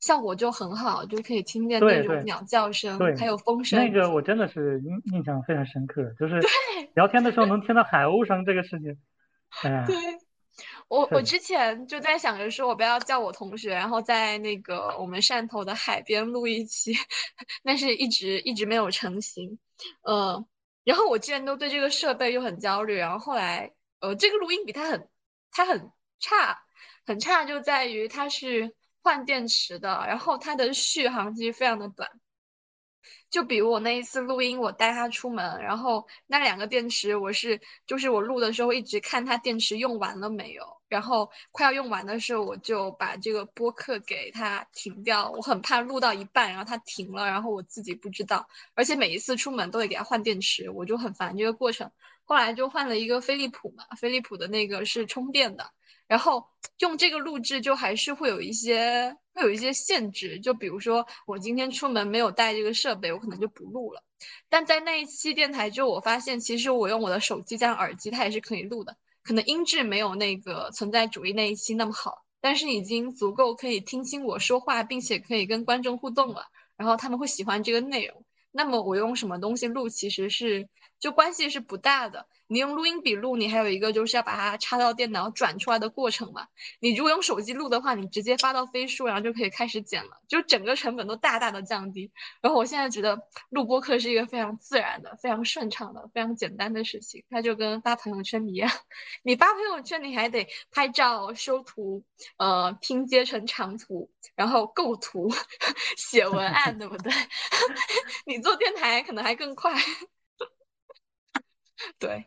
[0.00, 3.78] 效果就很好，就可以听见那种鸟叫声，还有风声。
[3.78, 6.40] 那个我真的是印印象非常深刻，就是
[6.94, 8.98] 聊天的时候能听到海鸥声这个事情。
[9.62, 9.94] 哎，对
[10.89, 16.93] 我我之前就在想着说，我不要叫我同学，然后在那个我们汕头的海边录一期，
[17.64, 19.59] 但是一直一直没有成型。
[20.03, 20.45] 呃，
[20.85, 23.72] 然后我之前都对这个设备又很焦虑，然后后来。
[24.01, 25.09] 呃，这个录音笔它很，
[25.51, 26.62] 它很差，
[27.07, 32.11] 很差就在于它是换电池的，然后它的续航其实非常的短。
[33.30, 51.91] 就比如我那一次录音，我带它出门，然后那两个电池，我是就是我录的时候一直看它电池用完了没有，然后快要用完的时候，我就把这个播客给它停掉，我很怕录到一半，然后它停了，然后我自己不知道，而且每一次出门都得给它换电池，我就很烦这个过程。
[52.26, 55.70] 后来就换了一个飞利浦嘛，飞利浦的那个是充电的，
[56.07, 64.03] 然后用这个录制就还是会有一些会有一些限制，就比如说我今天出门没有带这个设备，我可能就不录了。
[64.49, 76.47] 但在那一期电台之后，我发现其实我用我的手机加耳机，它也是可以录的，可能音质没有那个存在主义那一期那么好，但是已经足够可以听清我说话，并且可以跟观众互动了，
[76.77, 78.25] 然后他们会喜欢这个内容。
[78.53, 80.68] 那么我用什么东西录，其实是。
[81.01, 82.27] 就关系是不大的。
[82.47, 86.47] 你用录音笔录，你还有一个就是要把它插到电脑转出来的过程嘛。
[86.80, 92.12] 你如果用手机录的话，你直接发到飞书，然后就可以开始剪了，就整个成本都大大的降低。
[92.40, 97.24] 然后我现在觉得录播课是一个非常自然的、非常顺畅的、非常简单的事情。
[97.30, 98.70] 它就跟发朋友圈一样，
[99.24, 102.05] 你发朋友圈你还得拍照、修图、
[102.36, 105.30] 呃拼接成长图，然后构图、
[105.97, 107.12] 写文案，对不对？
[108.26, 109.72] 你做电台可能还更快。
[111.99, 112.24] 对，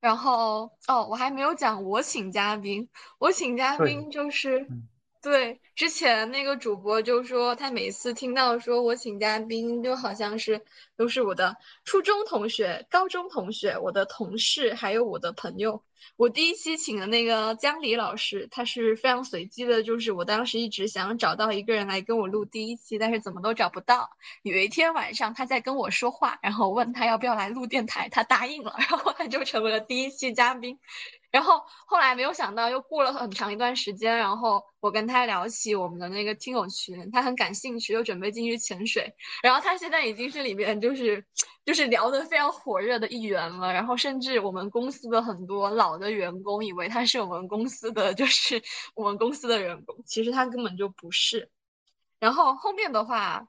[0.00, 2.88] 然后哦，我还没有讲我请嘉宾，
[3.18, 4.66] 我请嘉宾就是，
[5.24, 10.62] 对，之前那个主播就说他每次听到说我请嘉宾，就好像是
[10.98, 15.82] 都是我的初中同学、高中同学、我的同事，还有我的朋友。
[16.16, 24.10] 我第一期请的那个江离老师，他是非常随机的，就是我当时一直想找到一个人来跟我录第一期，但是怎么都找不到。
[24.42, 30.78] 有一天晚上他在跟我说话，然后问他要不要来录电台，他答应了，然后他就成为了第一期嘉宾。
[31.34, 39.12] 然后后来没有想到，又过了很长一段时间，然后我跟他聊起我们的那个听友群，他很感兴趣，又准备进去潜水。
[39.42, 41.26] 然后他现在已经是里面就是
[41.64, 43.72] 就是聊得非常火热的一员了。
[43.72, 48.62] 然后甚至我们公司的很多老的员工以为他是我们公司的就是
[48.94, 51.50] 我们公司的员工，其实他根本就不是。
[52.20, 53.48] 然后后面的话。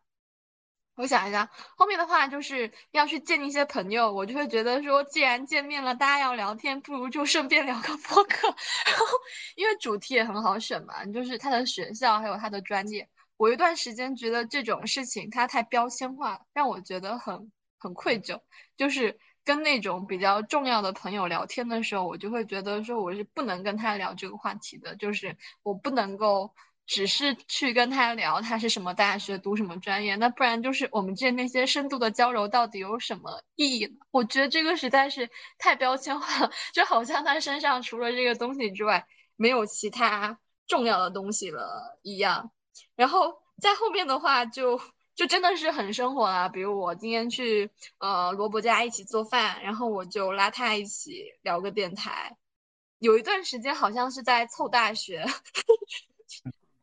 [0.96, 8.48] 我想一下，后面的话就是要去见一些朋友，我就会觉得说，既然见面了，大家要聊天，不如就顺便 聊个播客。
[8.48, 9.06] 然后，
[9.56, 13.10] 因为主题也很好选嘛，就是他的学校还有他的专业。
[13.38, 18.40] 我一段时间觉得这种事情它太标签化，让我觉得很很愧疚，
[18.78, 26.56] 就是跟那种比较重要的朋友聊天的时候，我就会觉得说我是不能跟他聊这个话题的，就是我不能够
[26.88, 33.96] 只是去跟他聊他是什么大学读什么专业，那不然就是我们之间那些深度的交流到底有什么意义呢？
[34.12, 42.52] 我觉得这个实在是太标签化了， 就好像他身上除了这个东西之外，没有其他重要的东西了一样。
[42.96, 44.80] 然后在后面的话就。
[45.16, 52.36] 就真的是很生活啊，比如我今天去呃萝卜家一起做饭，然后我就拉他一起聊个电台。
[53.00, 55.26] 有一段时间好像是在凑大学，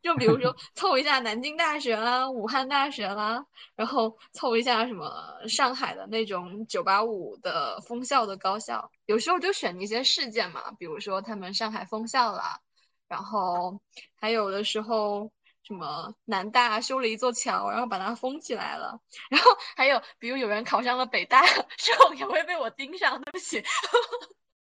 [0.03, 3.47] 就比如说凑一下南京大学啦、武汉大学啦，
[3.77, 8.91] 然后凑一下什么上海的那种九八五的封校的高校。
[9.07, 12.61] 有时候就选一些事件嘛，比如说他们上海封校啦，
[13.09, 13.81] 然后
[14.17, 15.33] 还有的时候。
[15.65, 18.99] 什么南大修了一座桥，然后把它封起来了。
[19.31, 21.41] 然后还有，比如有人考上了北大，
[21.79, 23.23] 这种也会被我盯上。
[23.23, 23.63] 对不起。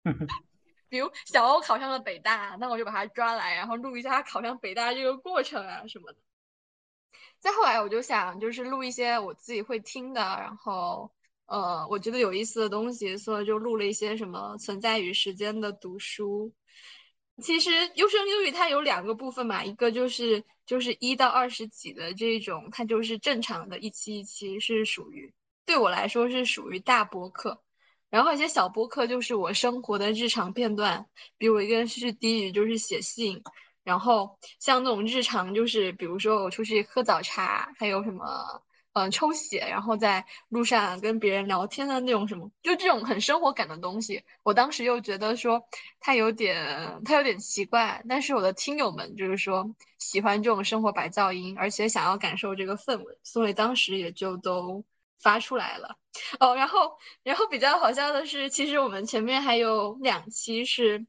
[0.96, 6.20] 比如小欧考上了北大，那我就把他抓来，然后录一下他考上北大这个过程啊什么的。
[7.42, 11.12] 再后来，我就想就是录一些我自己会听的，然后
[11.48, 16.54] 呃，我觉得有意思的东西，所以就录了一些什么存在与时间的读书。
[17.44, 25.34] 其实优生优育它有两个部分嘛，一个就是就是一到二十几的这种，它就是正常的一期一期是属于
[25.66, 27.62] 对我来说是属于大播客，
[28.10, 31.06] 然后一些小播客就是我生活的日常片段，
[31.38, 33.42] 比如我一个人是低语就是写信，
[33.84, 38.62] 然后像那种日常就是比如说我出去喝早茶，还有什么。
[38.98, 45.62] 嗯，抽血，然后在路上跟别人聊天的那种什么，就这种很生活感的东西，我当时又觉得说
[46.00, 48.02] 它有点，它有点奇怪。
[48.08, 54.82] 但是我的听友们就是说喜欢这种生活白噪音，而且想要感受这个氛围，所以当时也就都
[55.20, 55.98] 发出来了。
[56.40, 61.06] 哦，然后，然后比较好笑的是，其实我们前面还有两期是。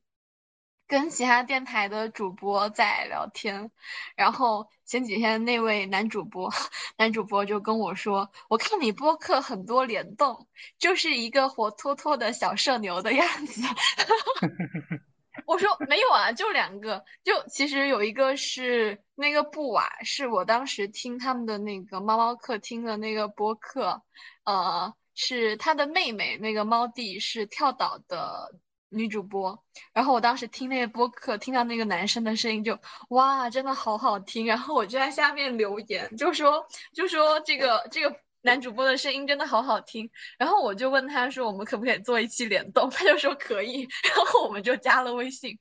[0.88, 3.72] 跟其他电台的主播在聊天，
[4.14, 6.48] 然后前几天那位男主播，
[6.96, 10.46] 男主播就跟我说：“我看你播客很多联动，
[10.78, 13.62] 就是一个活脱脱的小社牛的样子。
[15.46, 24.02] ”我说：“没有啊，就两个，就其实有一个是那个布瓦，是我当时听他们的那个猫猫客厅的那个播客，
[24.44, 28.54] 呃，是他的妹妹那个猫弟是跳岛的。”
[28.88, 32.78] 女主播，然后我当时听那个播客，听到那个男生的声音就
[33.08, 34.46] 哇，真的好好听。
[34.46, 38.16] 然后我就在下面留言，就说就说这个这个。
[38.46, 45.58] 男主播的声音真的好好听，然后我就问他说：“我们可不可以做一期联动？”他就说可以， 然后我们就加了微信。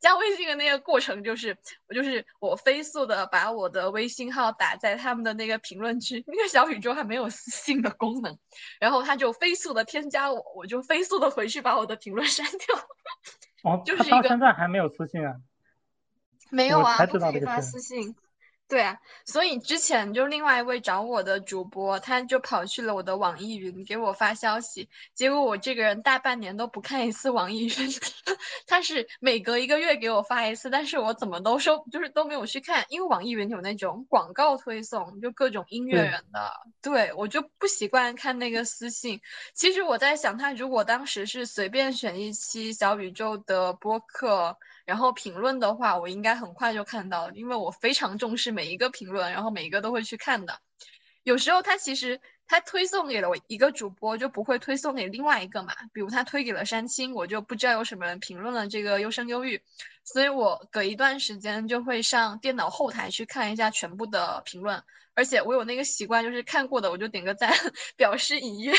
[0.00, 1.56] 加微信的那个过程就是，
[1.88, 8.38] 我就是我飞速的把我的微信号打在他们的那个评论区，那个小宇宙还没有私信的功能，
[8.78, 12.76] 然后他就飞速的添加我，我就飞速的回去把我的评论删掉。
[13.64, 15.36] 哦，就是到现在还没有私信啊？
[16.50, 18.14] 没有啊，不可以发私信。
[18.68, 27.70] 对啊，所以之前就另外一位找我的主播，他就跑去了我的网易云给我发消息，结果我这个人大半年都不看一次网易云，
[28.66, 36.52] 他是每隔一个月给我发一次，但是我怎么都收，就是都没有去看，因为网易云有那种广告推送，就各种音乐人的，
[36.82, 39.20] 对我就不习惯看那个私信。
[39.54, 44.58] 其实我在想，他如果当时是随便选一期小宇宙的播客。
[44.86, 50.60] 然后评论的话，我应该很快就看到，因为我非常重视每一个评论，然后每一个都会去看的。
[51.24, 55.74] 有时候他其实他推送给了我一个主播，就不会推送给另外一个嘛。
[55.92, 59.60] 比如他推给了山青，我就不知道有什么人评论了这个优生优育，
[60.06, 64.82] 所以我隔一段时间就会上电脑后台去看一下全部的评论。
[65.14, 67.50] 而且我有那个习惯，就是看过的我就点个赞，
[67.96, 68.72] 表示已阅。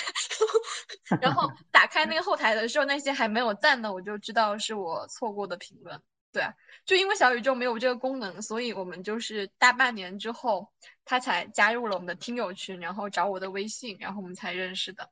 [1.19, 5.99] 然后打开那个后台的时候，那些还没有赞的，我就知道是我错过的评论。
[6.32, 6.43] 对，
[6.86, 10.69] 就因为小宇宙没有这个功能，所以我们就是大半年之后，
[11.05, 15.09] 他才加入了我们的听友群，然后找我的微信，然后我们才认识的。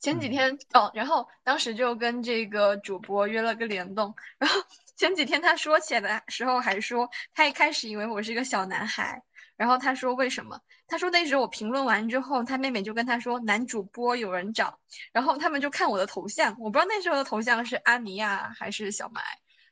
[0.00, 4.60] 前几天哦，然后当时就跟这个主播约了个联动，然后
[5.00, 9.22] 前几天他说起来的时候还说，他一开始以为我是一个小男孩。
[9.56, 10.60] 然后他说为什么？
[10.88, 14.78] 他说那时候我评论完之后，他妹妹就跟他说男主播有人找，
[15.14, 19.22] 然后他们就看我的头像，我不知道那时候的头像是阿尼亚还是小埋，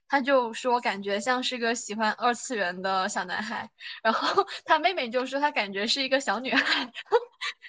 [0.09, 3.68] 他就说感觉像是个喜欢二次元的小男孩，
[4.03, 6.91] 然后他妹妹就说他感觉是一个小女孩，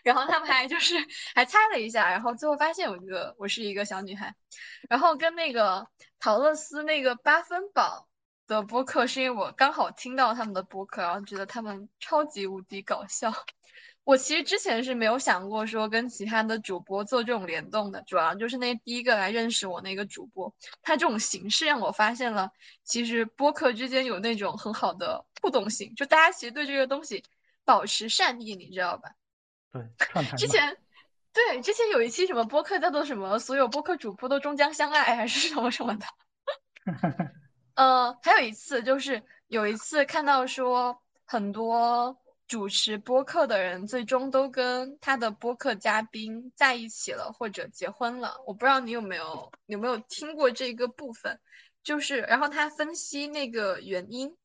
[0.03, 0.95] 然后他们还就是
[1.35, 4.35] 还猜了一下，然后最后发现我一个我是一个小女孩，
[4.89, 5.87] 然后跟那个
[6.19, 8.07] 陶乐斯那个八分宝。
[8.49, 13.31] 的播客是因为我刚好听到他们的播客，然后觉得他们超级无敌搞笑。
[14.03, 20.51] 我其实之前是没有想过说跟其他的主播做这种联动的，主要就是那第一个来认识我那个主播，
[20.81, 22.51] 他这种形式让我发现了，
[22.83, 27.23] 其实播客之间有那种很好的互动性，就大家其实对这个东西
[27.65, 29.11] 保持善意，你知道吧？
[29.71, 30.37] 对，串台。
[30.37, 30.77] 之前，
[31.33, 36.05] 对，之前有一期什么播客叫做什么，所有播客主播都终将相爱，还是什么什么的。
[37.75, 42.17] 呃，还有一次就是有一次看到说很多。
[42.49, 48.41] 主持播客的人最终都跟他的播客嘉宾在一起了，或者结婚了。
[48.47, 51.39] 我不知道你有没有有没有听过这个部分，
[51.83, 54.35] 就是然后他分析那个原因，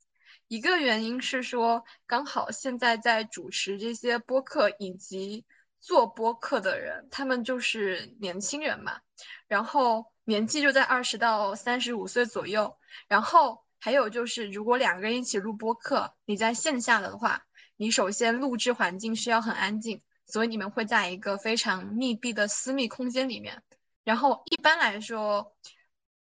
[0.48, 5.44] 一个原因是说刚好现在在主持这些播客以及
[5.80, 9.00] 做播客的人，他们就是年轻人嘛，
[9.48, 12.76] 然后年纪就在二十到三十五岁左右，
[13.08, 17.44] 然后还有就是如果两个人一起录播客，你在线下的话。
[17.76, 23.64] 你首先录制环境需要很安静，所以你们会在一个非常密闭的私密空间里面。
[24.04, 25.52] 然后一般来说，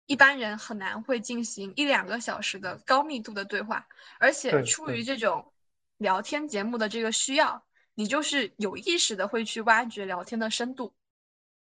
[0.06, 3.88] 一般人很难会进行一两个小时的高密度的对话。
[4.20, 5.54] 而且出于这种
[5.98, 10.94] 聊天节目的这个需要，你就是有意识的会去挖掘聊天的深度。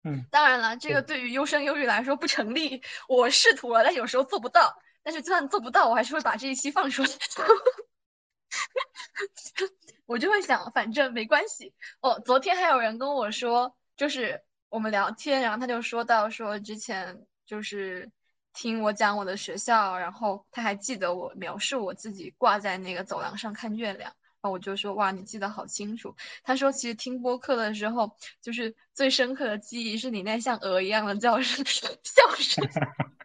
[0.03, 2.81] 嗯，当然了，这个对于优生优育来说不成立。
[3.07, 4.81] 我试图了，但有时候做不到。
[5.01, 7.09] 但是就算做不到，我还是会把这一期放出来。
[10.05, 11.73] 我就会想，反正没关系。
[12.01, 18.09] 哦，昨天还有人跟我说，就是我们聊天，然后他就说到说之前就是
[18.54, 24.12] 听我讲我的学校，然后他还记得我描述我自己挂在那个走廊上看月亮。
[24.41, 26.16] 然后我就说哇，你记得好清楚。
[26.43, 32.68] 他说其实听播客的时候，就是最深刻的记忆是你那像鹅一样的叫声笑声。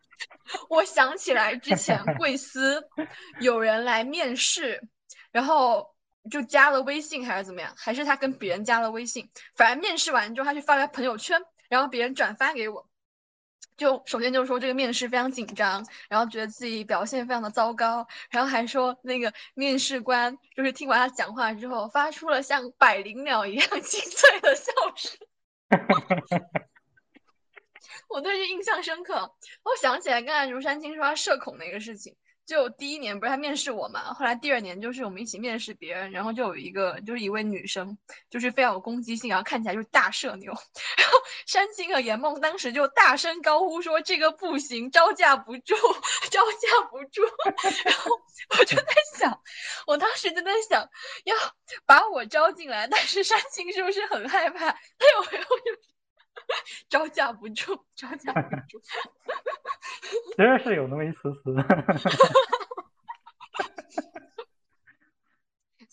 [0.69, 2.89] 我想起来之前贵司
[3.41, 4.89] 有人来面试。
[5.33, 5.93] 然后
[6.31, 7.75] 就加了微信还是怎么样？
[7.77, 9.29] 还是他跟别人加了微信？
[9.57, 12.89] 反正面试完之后，他就发了朋友圈，然后别人转发给我。
[13.77, 25.19] 就首先就是说这个面试非常紧张，然后觉得自己表现非常的糟糕，然后还说那个面试官就是听完他讲话之后，发出了像百灵鸟一样 清脆的笑声。
[28.09, 29.35] 我对这印象深刻。
[29.65, 32.17] 我想起来刚才如山青说他社恐的一个事情。
[32.47, 37.97] 就第一年不是他面试我嘛，后来第二年就是我们一起面试别人，然后就有一个就是一位女生，
[38.31, 40.53] 就是非常有攻击性，然后看起来就是大社牛，
[40.99, 45.75] 然后山青和严梦当时就大声高呼说这个不行，招架不住，
[46.31, 47.23] 招架不住，
[47.85, 48.11] 然后
[48.59, 49.41] 我就在想，
[49.87, 50.83] 我当时就在想
[51.25, 51.35] 要
[51.87, 54.71] 把我招进来，但是山青是不是很害怕？
[54.99, 55.81] 他有没有就
[56.89, 58.81] 招架不住，招架不住。
[60.37, 61.55] 其实是有那么一丝丝。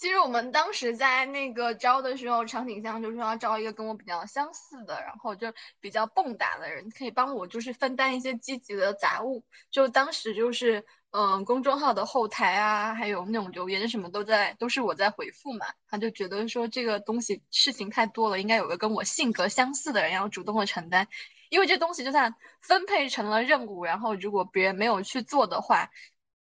[0.02, 9.46] 其实我们当时在那个招的时候，场景上就是说要招一个跟我比较相似的，然后就比较蹦跶的人，可以帮我就是分担一些积极的杂物。
[9.70, 10.84] 就当时就是。
[11.14, 15.66] 嗯，公众号的后台啊，还有那种留言什么都在，都是我在回复嘛。
[15.90, 21.10] 他就觉得说这个东西事情太多了，应该有个跟我性格相似的人要主动的承担，
[21.50, 25.90] 因为这东西就算分配成了任务，然后如果别人没有去做的话，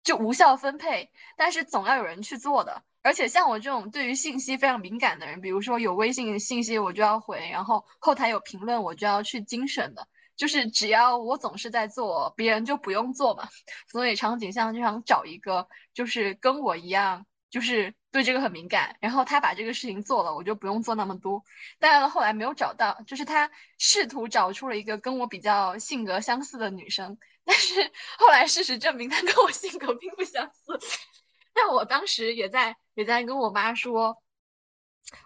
[0.04, 1.10] 就无效分配。
[1.38, 10.08] 但是总要有人去做的，而且像我这种对于信息非常敏感的人，比如说有微信信息我就要回，然后后台有评论我就要去精审的。
[10.36, 13.50] 就是只要我总是在做，别人就不用做嘛。
[13.92, 21.44] 所以场景上就想找一个，就是跟我一样，就是对这个很敏感，然后他把这个事情做了，我就不用做那么多。
[21.78, 27.18] 但后来没有找到，就是他试图找出了一个跟我比较性格相似的女生，
[27.50, 27.82] 但是
[28.20, 30.80] 后来事实证明他跟我性格并不相似。
[31.52, 34.22] 但我当时也在也在跟我妈说。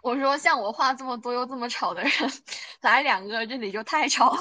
[0.02, 2.12] 我说像我话这么多又这么吵的人，
[2.82, 4.34] 来两个这里就太吵。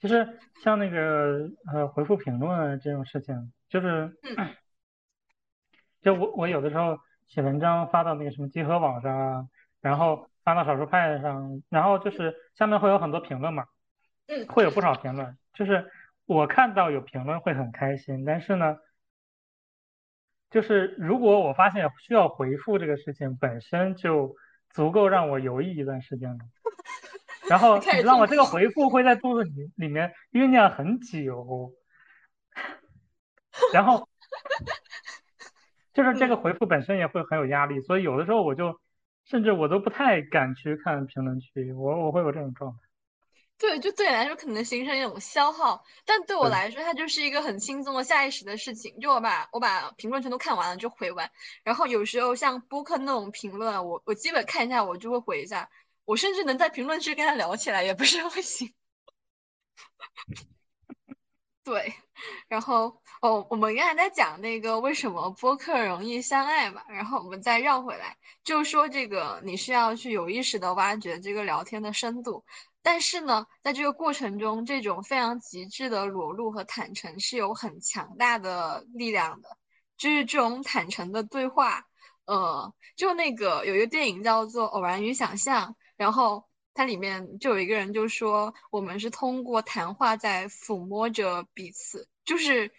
[0.00, 4.16] 就是像那个呃回复评论这种事情，就是，
[6.00, 6.98] 就我我有的时候
[7.28, 9.44] 写文章发到那个什么集合网上啊，
[9.82, 13.66] 然后发到少数派上，然后就是下面会有很多评论嘛，
[14.26, 15.90] 嗯，会有不少评论，就是
[16.26, 18.76] 我看到有评论会很开心，但是呢。
[20.50, 24.36] 就是如果我发现需要回复这个事情本身就
[24.70, 26.38] 足够让我犹豫一段时间了，
[27.50, 28.26] 然后你知道吗？
[28.28, 31.72] 这个回复会在肚子里里面酝酿很久，
[33.74, 34.08] 然后
[35.92, 38.80] 就是这个回复本身也会很有压力，所以有的时候我就
[39.24, 42.78] 甚至我都不太敢去看评论区，我我会有这种状态。
[43.56, 48.98] 对，就对你来说可能形成一种消耗，但对我，来说，它就是一个很轻松的下意识的事情。
[49.00, 51.30] 就我把我把评论全都看完了就回完，
[51.62, 55.70] 然后有时候像播客那种评论，我我基本看一下我就会回一下，
[56.04, 58.74] 我甚至能在评论区跟他聊起来，也不是不行。
[61.62, 61.94] 对，
[62.48, 72.44] 然后哦，我们刚才在讲那个为什么播客容易相爱嘛，然后我们再绕回来，就是说这个你是要去有意识的挖掘这个聊天的深度，
[72.84, 79.48] 但是呢，在这个过程中，这种非常极致的裸露和坦诚是有很强大的力量的，
[79.96, 81.86] 就是这种坦诚的对话，
[82.26, 86.44] 呃，就那个有一个电影叫做《偶然与想象》，然后。
[86.76, 92.72] 它里面就有一个人就说，我们是通过谈话在抚摸着彼此，就是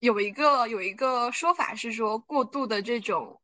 [0.00, 3.40] 有一个有一个说法是说，过度的这种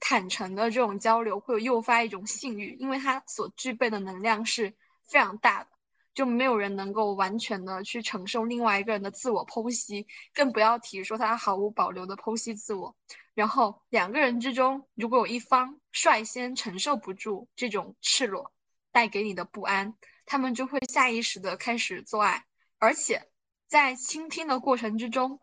[0.00, 4.74] 坦诚的这种交流会诱发一种性欲，因为它所具备的能量是
[5.12, 5.70] 非常大的，
[6.14, 12.96] 就没有人能够完全的去承受另外一个人的自我剖析，更不要提说他毫无保留的剖析自我。
[13.34, 18.50] 然后两个人之中，如果有一方率先承受不住这种赤裸。
[18.94, 19.94] 带给你的不安，
[20.26, 22.44] 他们就会下意识的开始做爱，
[22.76, 23.26] 而且
[23.66, 25.40] 在倾听的过程之中，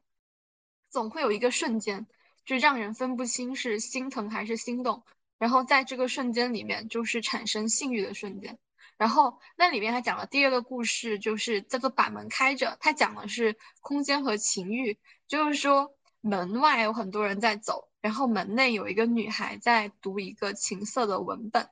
[0.91, 2.05] 总会有一个瞬间，
[2.45, 5.03] 就让人分不清是心疼还是心动，
[5.39, 8.59] 然后在这个瞬间里面，就是产生性欲的瞬间。
[8.99, 21.67] 然后那里面还讲了第二个故事，就是叫做把门开着，它讲的是空间和情欲，就是说门外有很多人在走，然后门内有一个女孩在读一个情色的文本，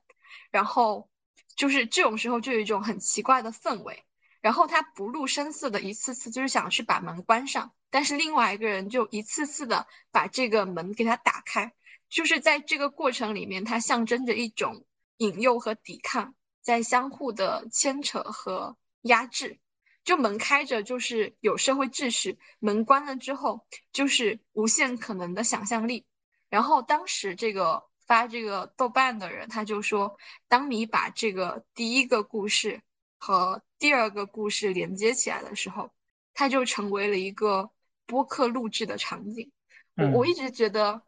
[0.50, 1.08] 然后。
[1.56, 4.04] 就是这种时候就有一种很奇怪的氛围，
[4.40, 11.74] 然后他不露声色的一次次就是想去把门关上，但是另外一个人就一次次的把这个门给他打开，
[12.08, 14.84] 就是在这个过程里面，它象征着一种
[15.16, 16.36] 引诱和抵抗，
[16.68, 19.58] 在相互的牵扯和压制。
[20.04, 26.04] 就门开着就是有社会秩序，门关了之后就是无限可能的想象力。
[26.50, 27.88] 然后当时这个。
[28.08, 30.16] 发这个豆瓣的人，他就说，
[30.48, 32.80] 当你把这个第一个故事
[33.18, 35.90] 和第二个故事连接起来的时候，
[36.32, 37.70] 它就成为了一个
[38.06, 39.52] 播客录制的场景。
[39.94, 41.02] 我我一直觉得，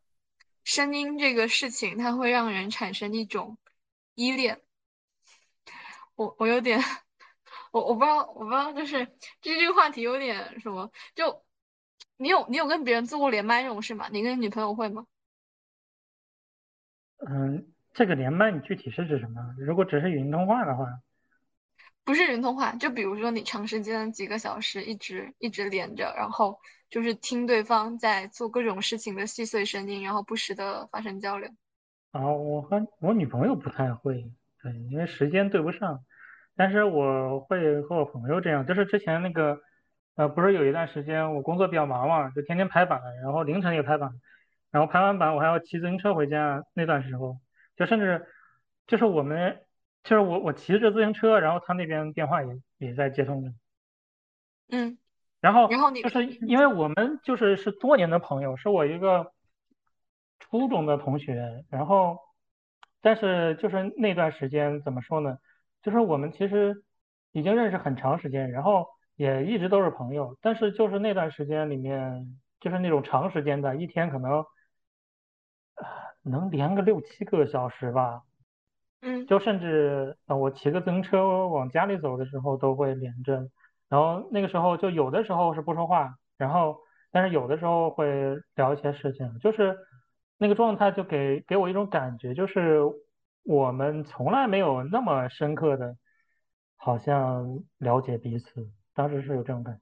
[0.62, 3.56] 声音这个事情，它会让人产生一种
[4.14, 4.60] 依恋。
[6.20, 6.78] 我我有点，
[7.72, 9.06] 我我不知道，我不知道，就是
[9.40, 10.92] 这这个话题有点什么？
[11.14, 11.42] 就
[12.18, 14.10] 你有你有跟别人做过连麦这种事吗？
[14.12, 15.06] 你跟女朋友会吗？
[17.26, 19.54] 嗯，这个连麦你具体是指什么？
[19.58, 21.00] 如果只是语音通话的话，
[22.04, 26.60] 不是云通话，就比如说你长时间几个小时一直一直连着，然后
[26.90, 31.48] 就是听对方在做各种事情的细碎声音，然后不时的发生交流。
[32.10, 34.30] 啊，我和我女朋友不太会，
[34.62, 36.04] 对，因为时间对不上。
[36.56, 39.60] 但是我会和我朋友这样，就是之前那个，
[40.16, 44.10] 呃，不是有一段时间我工作比较忙嘛，就天天排版，然后凌晨也排版，
[44.70, 47.38] 然后排完版我还要骑自行车回家，那段时候，
[47.76, 48.26] 就甚至
[48.86, 49.60] 就是我们，
[50.02, 53.52] 就是我我骑着自行车，然后他那边电话也也在接通着，
[54.68, 54.98] 嗯，
[55.40, 59.32] 然后然后你，就是因为我们就是是多年的朋友，是我一个
[60.40, 62.18] 初中的同学，然后
[63.00, 65.38] 但是就是那段时间怎么说呢？
[65.82, 66.82] 就是我们其实
[67.32, 75.86] 已经认识很长时间，然后也一直都是朋友，但是就是那段时间里面，就是那种长时间的，一天可能呃
[76.22, 78.22] 能连个六七个小时吧，
[79.02, 79.26] 嗯。
[79.26, 83.48] 就甚至呃我骑个自行车往家里走的时候都会连着，
[83.88, 86.78] 然后那个时候就有的时候是不说话，然后
[87.12, 89.76] 但是有的时候会聊一些事情，就是
[90.38, 92.80] 那个状态就给给我一种感觉，就是
[93.42, 95.96] 我们从来没有那么深刻的，
[96.76, 99.80] 好像了解彼此，当时是有这种感觉。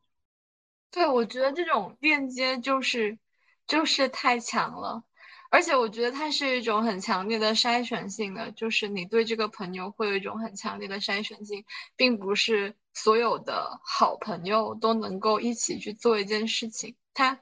[0.91, 3.19] 对，我觉得这种链接就是
[3.67, 5.05] 就是太强了，
[5.51, 17.39] 而且我觉得它是一种很强烈的筛选性的，就是你对这个朋友会有一种很强烈的筛选性，并不是所有的好朋友都能够一起去做一件事情，他，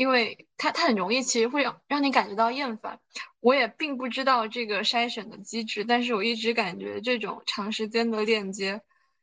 [0.00, 2.98] 因为它它很容易其实会让让你感觉到厌烦。
[3.40, 8.80] 我也并不知道这个筛选的机制，但是我一直感觉这种长时间的链接。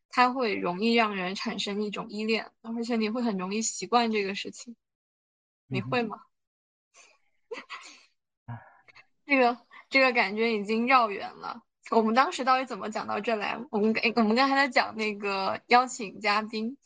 [0.10, 4.76] 它会容易让人产生一种依恋，而且你会很容易习惯这个事情。
[5.66, 6.20] 你嗯会吗？
[9.26, 9.58] 这个
[9.90, 11.64] 这个感觉已经绕远了。
[11.90, 13.60] 我们当时到底怎么讲到这来？
[13.72, 16.78] 我们我们刚才在讲那个邀请嘉宾，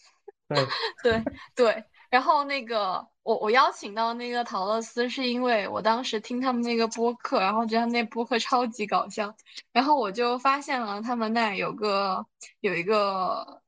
[0.48, 0.66] 对，
[1.04, 1.24] 对
[1.56, 9.36] 对，然后那个我我邀请到那个陶乐斯，是因为我当时听他们那个播客，然后觉得那播客超级搞笑，
[9.72, 12.26] 然后我就发现了他们那有个
[12.62, 13.62] 有一个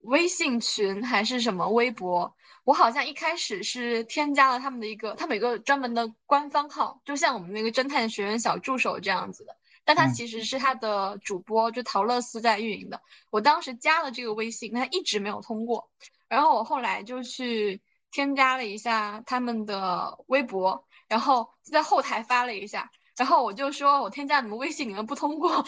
[0.00, 2.34] 微信群还是什么微博，
[2.64, 13.02] 我好像一开始是添加了他们的一个，他们有个专门的官方号，就像我们那个侦探学院小助手这样子的，但他其实是他的主播，就陶乐斯在运营的。
[13.28, 15.90] 我当时加了这个微信，他一直没有通过，
[16.28, 17.82] 然后我后来就去
[18.14, 22.88] 添加了一下他们的微博，然后就在后台发了一下。
[23.16, 25.50] 然后我就说，我添加你们微信，你们不通过。
[25.50, 25.64] 然后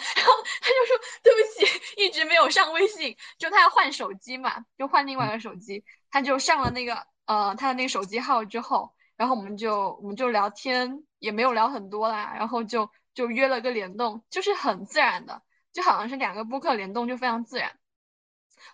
[0.60, 3.16] 他就说，对不起，一直没有上微信。
[3.36, 5.82] 就他要换手机嘛，就换另外一个手机。
[6.08, 12.32] 他就上了那个呃他的那个手机号之后，然后我们就我们就聊天，也没有聊很多啦。
[12.36, 15.42] 然后就就约了个联动，就是很自然的，
[15.72, 17.76] 就好像是两个播客联动，就非常自然。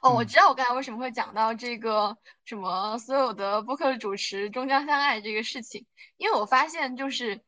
[0.01, 5.86] 哦，我知道我刚才为什么会讲到这个什么所有的播客主持终将相爱这个事情，
[6.16, 7.43] 因为我发现就是。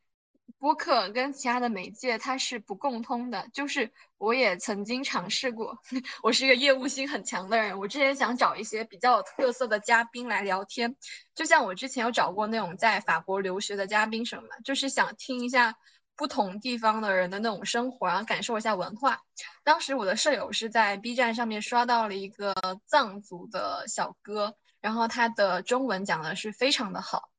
[0.59, 5.79] 播客跟其他的媒介它是不共通的，就是我也曾经尝试过，
[6.23, 10.97] 我是一个业务心很强的人，我之前想找一些比较有特色的嘉宾来聊天，
[11.35, 15.77] 就像我之前有找过那种在法国留学的嘉宾什么的，就是想听一下
[16.17, 19.21] 不同地方的人的那种生活，然后感受一下文化。
[19.63, 22.55] 当时我的舍友是在 B 站上面刷到了一个
[22.87, 27.31] 藏族的小哥，然后他的中文讲的是非常的好。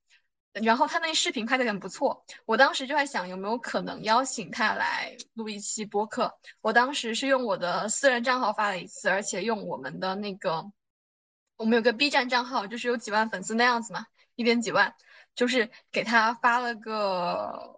[0.53, 6.33] 然后他那视频拍的很不错，我当时就在想有没有可能邀请他来录一期播客。
[6.61, 10.71] 我当时是用我的私人账号发了一次，而且用我们的那个，
[11.57, 14.05] 我们有个 B 站账号，就是有几万粉丝那样子嘛，
[14.35, 14.95] 一点几万，
[15.35, 17.74] 就是给他发了个，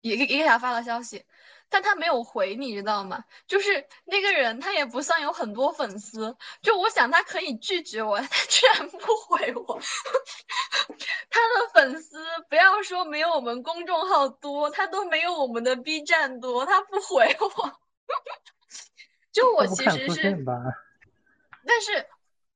[0.00, 1.24] 也给也给他发了消息。
[1.72, 3.24] 但他没有回，你知道吗？
[3.46, 6.36] 就是那个人，他也不算有很多粉丝。
[6.62, 9.80] 就我想，他可以拒绝我， 他居然不回我。
[11.30, 17.80] 他的粉丝不要说没有我们公众号多，他都没有我们的 B 站多，他不回我。
[19.30, 20.44] 就我其实是，
[21.64, 22.06] 但是。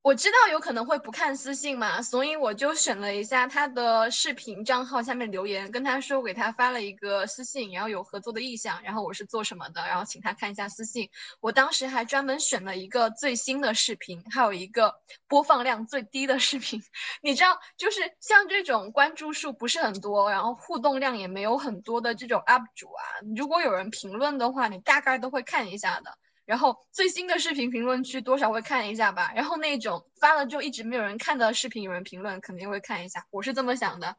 [0.05, 11.09] 我知道有可能会不看私信嘛，所以我就选了一下他的视频账号下面留言，跟他说给他发了一个私信，然后有合作的意向，然后我是做什么的，然后请他看一下私信。
[11.39, 14.93] 我当时还专门选了一个最新的视频，还有一个
[15.27, 16.83] 播放量最低的视频。
[17.23, 23.01] 你知道，就是像这种关注数不是很多，然后互动量也没有很多的这种 UP 主啊，
[23.35, 26.15] 如果有人评论的话，你大概都会看一下的。
[26.45, 34.15] 然后最新的视频评论区多少会看一下吧，然后那种发了就一直没有人看的视频有人评论肯定会看一下，我是这么想的。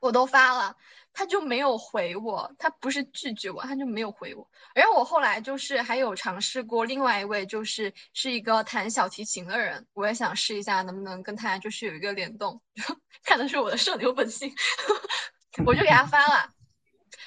[0.00, 0.76] 我都发了，
[1.12, 4.50] 他就没有回我，他不是拒绝我，他就没有回我。
[4.74, 12.60] 然后我后来就是还有尝试过另外一位，就是是一个弹小提琴的人，我也想试一下能不能跟他就是有一个联动，
[13.22, 14.52] 看的是我的社牛本性，
[15.64, 16.55] 我就给他发了。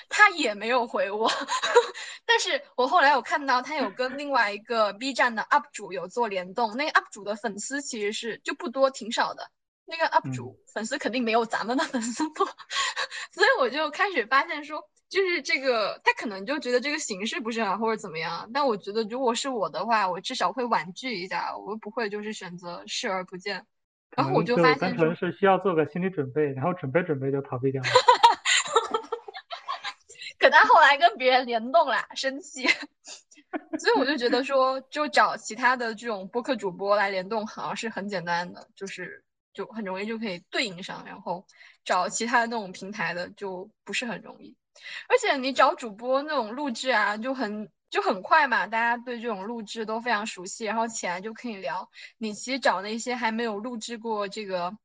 [0.10, 1.30] 他也没有回我，
[2.26, 9.50] 但是我后来有看到他有 跟另外一个 B 站的 UP 主有做联动，那个 UP 主的粉丝其实是就不多，挺少的。
[9.86, 12.46] 那个 UP 主粉丝肯定没有咱们的粉丝多，
[13.32, 23.66] 所以我就开始发现说，就是这个他可能就觉得这个形式不是很好或者怎么样，但我觉得如果是我的话，我至少会婉拒一下，我不会就是选择视而不见。
[24.16, 27.90] 然后我就发现单纯是需要做个心理准备，然后准备准备就逃避掉了。
[30.40, 41.46] 可他后来跟别人联动啦，生气，所以我就觉得说，就找其他的这种播客主播来联动，好像是很简单的，就是就很容易就可以对应上，然后
[41.84, 44.56] 找其他的那种平台的就不是很容易。
[45.10, 51.90] 而且你找主播那种录制啊，就很就很快嘛，大家对这种录制都非常熟悉，然后起来就可以聊。
[52.18, 54.78] 你其实找那些还没有录制过这个。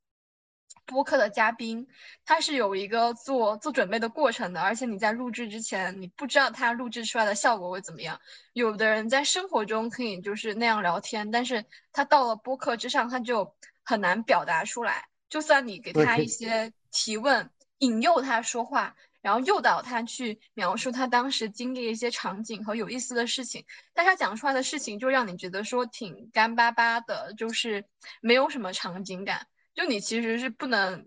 [0.87, 1.87] 播客的嘉宾，
[2.25, 8.21] 他是有一个做做准备的过程的，而且你在录制之前，你不知道他录制出来的效果会怎么样。
[8.53, 15.09] 有的人在生活中可以就是那样聊天，但是他到了播客之上，他就很难表达出来。
[15.29, 23.65] 就算你给他一些提问，引诱他说话，然后诱导他去描述他当时经历一些场景和有意思的事情，
[23.95, 27.85] 但他讲出来的事情就让你觉得说挺干巴巴的，就是
[28.21, 29.47] 没有什么场景感。
[29.75, 31.05] 就你其实是不能，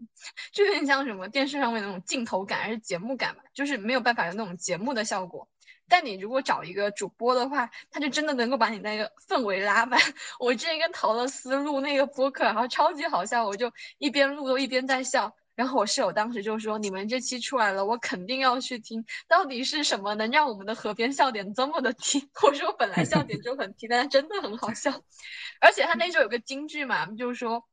[0.51, 5.47] 就有点像什么电视上面那种镜头感还是节目感嘛，就是没有办法有那种节目的效果。
[5.89, 9.97] 但你如果找一个主播的话，他就真的能够把你那个氛围拉满。
[10.37, 15.33] 我之前跟陶乐思录那个播客，然后超级好笑，我就一边录都一边在笑。
[15.55, 19.05] 然后我室友当时就说：“你们这期出来了，我肯定要去听。
[19.29, 24.91] 到底是什么能让我们的河边笑点这么的低？” 我说：“本来笑点就很低，但他真的很好笑。
[25.61, 27.63] 而且他那时候有个金句嘛，就是说。”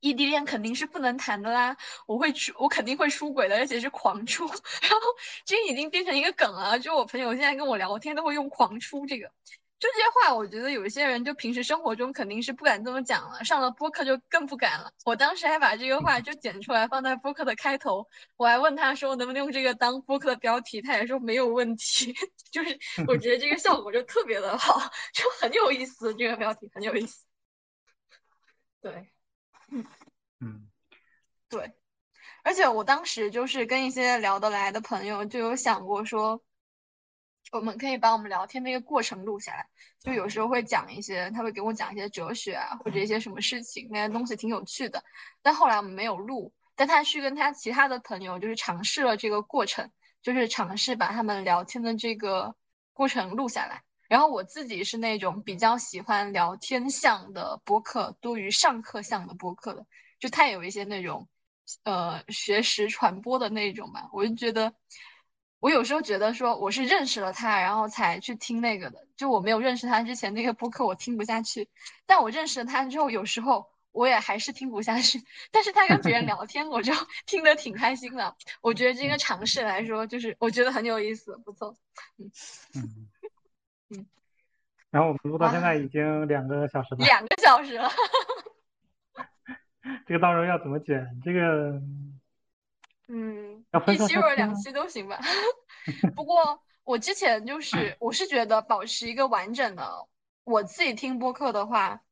[0.00, 1.76] 异地恋肯定是不能谈的啦，
[2.06, 4.46] 我会出，我肯定会出轨的，而且是狂出。
[4.82, 5.00] 然后
[5.44, 9.30] 这已经变成一个梗了，就我朋友现在跟我聊天都会用“狂出”这个。
[9.78, 14.90] 就这些话，我觉得有一些人就平时生活中肯定是不敢这么讲了，上了播客就更不敢了。
[15.04, 18.06] 我当时还把这个话就剪出来放在播客的开头，
[18.38, 22.14] 我还问他说能不能用这个当播客的标题，他也说没有问题。
[22.50, 24.80] 就是我觉得这个效果就特别的好，
[25.12, 27.22] 就很有意思，这个标题很有意思。
[28.80, 29.10] 对，
[30.40, 30.68] 嗯，
[31.48, 31.72] 对，
[32.42, 36.42] 而且我当时就是跟一些聊得来的朋友就有想过说。
[37.52, 39.68] 我们可以把我们聊天那个过程录下来，
[40.00, 45.04] 就有时候会讲一些，他会给我讲一些哲学啊，或者一些什么事情，那些东西挺有趣的。
[45.42, 52.56] 但后来我们没有录，但他去跟他其他的朋友就是尝试了这个过程，就是尝试把他们聊天的这个
[52.92, 53.84] 过程录下来。
[54.08, 59.86] 然后我自己是那种比较喜欢聊天向的播客多于上课向的播客的，
[60.18, 61.28] 就他有一些那种
[61.84, 64.72] 呃学识传播的那种吧，我就觉得。
[65.58, 69.08] 我有时候觉得说我是认识了他，然后才去听那个的。
[69.16, 71.68] 就我没有认识他之前，那个播客我听不下去。
[72.04, 75.24] 但我认识了他之后，有时候我也还是听不下去。
[75.50, 76.92] 但是他跟别人聊天，我就
[77.24, 78.36] 听得挺开心的。
[78.60, 81.74] 我觉得这个尝试来说，就是我觉得很有意思，不错。
[82.18, 82.30] 嗯
[82.74, 83.08] 嗯
[83.88, 84.06] 嗯。
[84.90, 87.04] 然后我们录到现在已经两个小时了。
[87.06, 87.90] 两个小时了。
[90.06, 91.20] 这个到时候要怎么剪？
[91.24, 91.80] 这个。
[93.08, 95.20] 嗯，一期或者两期都行吧。
[96.16, 100.08] 不过我之前就是，我是觉得保持一个完整的，
[100.42, 102.02] 我自己听播客的话，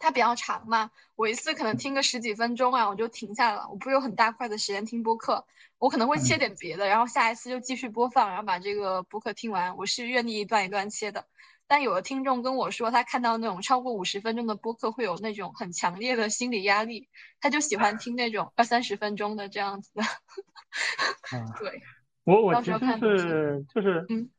[0.00, 3.68] 它比较长嘛，我一次可能听个十几分钟啊，我就停下了。
[3.70, 5.46] 我不是有很大块的时间听播客，
[5.78, 9.76] 我可能会切点别的，然后下一次就继续播放，然后把这个播客听完。
[9.76, 11.26] 我是愿意一段一段切的。
[11.68, 17.08] 但有的听众跟我说，他看到那种超过五十分钟的播客会有那种很强烈的心理压力，
[17.40, 20.02] 他就喜欢听那种二三十分钟的这样子的。
[21.60, 21.82] 对，
[22.24, 24.30] 我我其实是就是嗯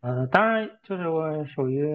[0.00, 1.86] 呃，当然就是我属于，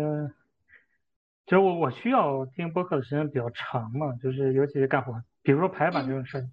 [1.46, 6.50] 就是我我需要听播客的时间比较长嘛，就是尤其是干活，比如说排版这种事儿，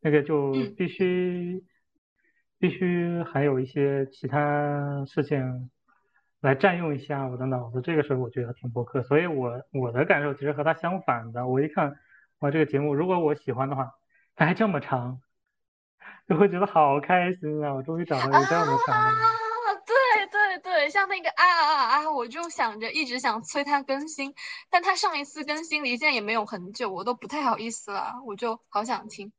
[0.00, 1.62] 那个就必须
[2.58, 5.70] 必须还有一些其他事情。
[6.40, 11.46] 来占用一下我的脑子，这个时候我就要听播客，所以我我的感受其实和他相反的。
[11.46, 11.96] 我一看，
[12.40, 13.90] 哇，这个节目如果我喜欢的话，
[14.36, 15.20] 它还这么长，
[16.28, 17.72] 就会觉得好开心啊！
[17.74, 19.12] 我终于找到一个这样的长啊！
[19.86, 24.34] 对对对，像那个啊啊啊，我就想着一直想催他更新，
[24.70, 29.32] 但他上一次更新离现在也没有很久，我都不太好意思了，我就好想听。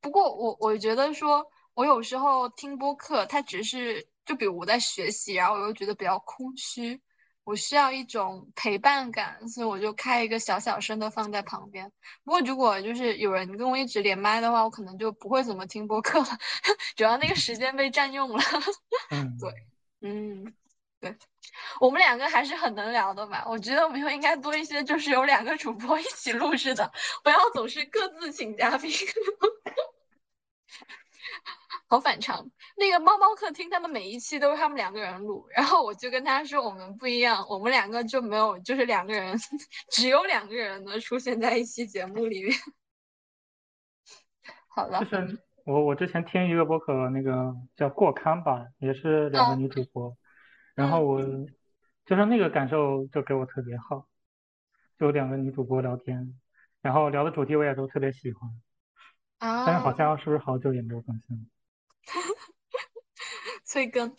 [0.00, 4.06] 不过我我觉得说，我有时候听播客，它只是。
[4.24, 7.00] 就比如我在学习，然后我又觉得比较空虚，
[7.44, 11.92] 我需要一种陪伴感，所以我就开一个小小声的放在旁边。
[12.24, 16.26] 不过如果就是有人跟我一直连麦的话，我可能就不会怎么听播客了，
[16.96, 18.42] 主要那个时间被占用了。
[19.10, 19.52] 嗯， 对，
[20.00, 20.54] 嗯，
[21.00, 21.16] 对，
[21.80, 23.44] 我们两个还是很能聊的嘛。
[23.46, 26.90] 我觉得我们应该多一些，就是有两个主播一起录制的，
[27.22, 28.90] 不要总是各自请嘉宾。
[31.86, 39.36] 好反常，那个猫猫客厅，他们每一期都是他们两个人录，然后我就跟他说我们不一样，我们两个就没有，就是两个人，
[39.92, 42.52] 只有两个人能出现在一期节目里面。
[44.68, 50.16] 好了，就是我我之前听一个播客，那个叫过刊吧，也是两个女主播，
[50.74, 51.22] 然后我
[52.06, 54.08] 就是那个感受就给我特别好，
[54.98, 56.34] 就两个女主播聊天，
[56.80, 58.50] 然后聊的主题我也都特别喜欢，
[59.38, 61.42] 啊，但是好像是不是好久也没有更新了。
[63.74, 64.14] 催更，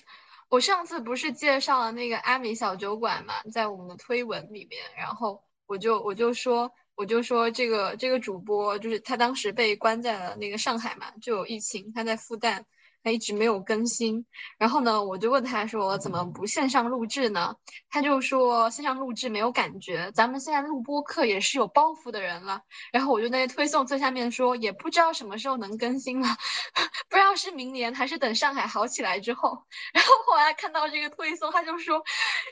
[0.49, 12.65] 我上次不是介绍了那个阿米小酒馆嘛，在我们的推文里面，然后我就我就说我就说这个这个主播就是他当时被关在了那个上海嘛，就有疫情，他在复旦。
[13.05, 14.25] 他一直没有更新，
[14.57, 17.55] 然后呢，我就问他说怎么不线上录制呢？
[17.91, 22.61] 他就说线上录制没有感觉，咱们现在录播课也是有包袱的人了。
[22.91, 26.27] 然后我就那推送最下面说也不知道什么时候能更新了，
[27.07, 29.63] 不知道是明年还是等上海好起来之后。
[29.93, 32.03] 然后后来看到这个推送，他就说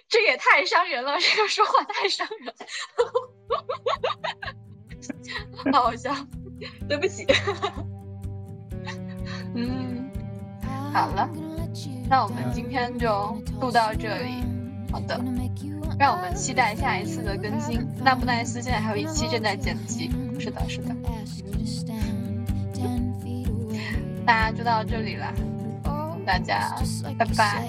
[0.07, 2.53] 这也太伤人了，这个说话太伤人，
[5.73, 6.13] 好好笑，
[6.87, 7.25] 对不起，
[9.57, 10.02] 嗯。
[10.93, 11.27] 好了，
[12.07, 14.43] 那我们今天就录到这里。
[14.91, 15.19] 好的，
[15.97, 17.83] 让我们期待下一次的更新。
[18.03, 20.95] 那布耐斯现在还有一期正在剪辑，是的，是的。
[24.25, 25.33] 大家就到这里啦，
[26.25, 26.75] 大家
[27.17, 27.67] 拜拜。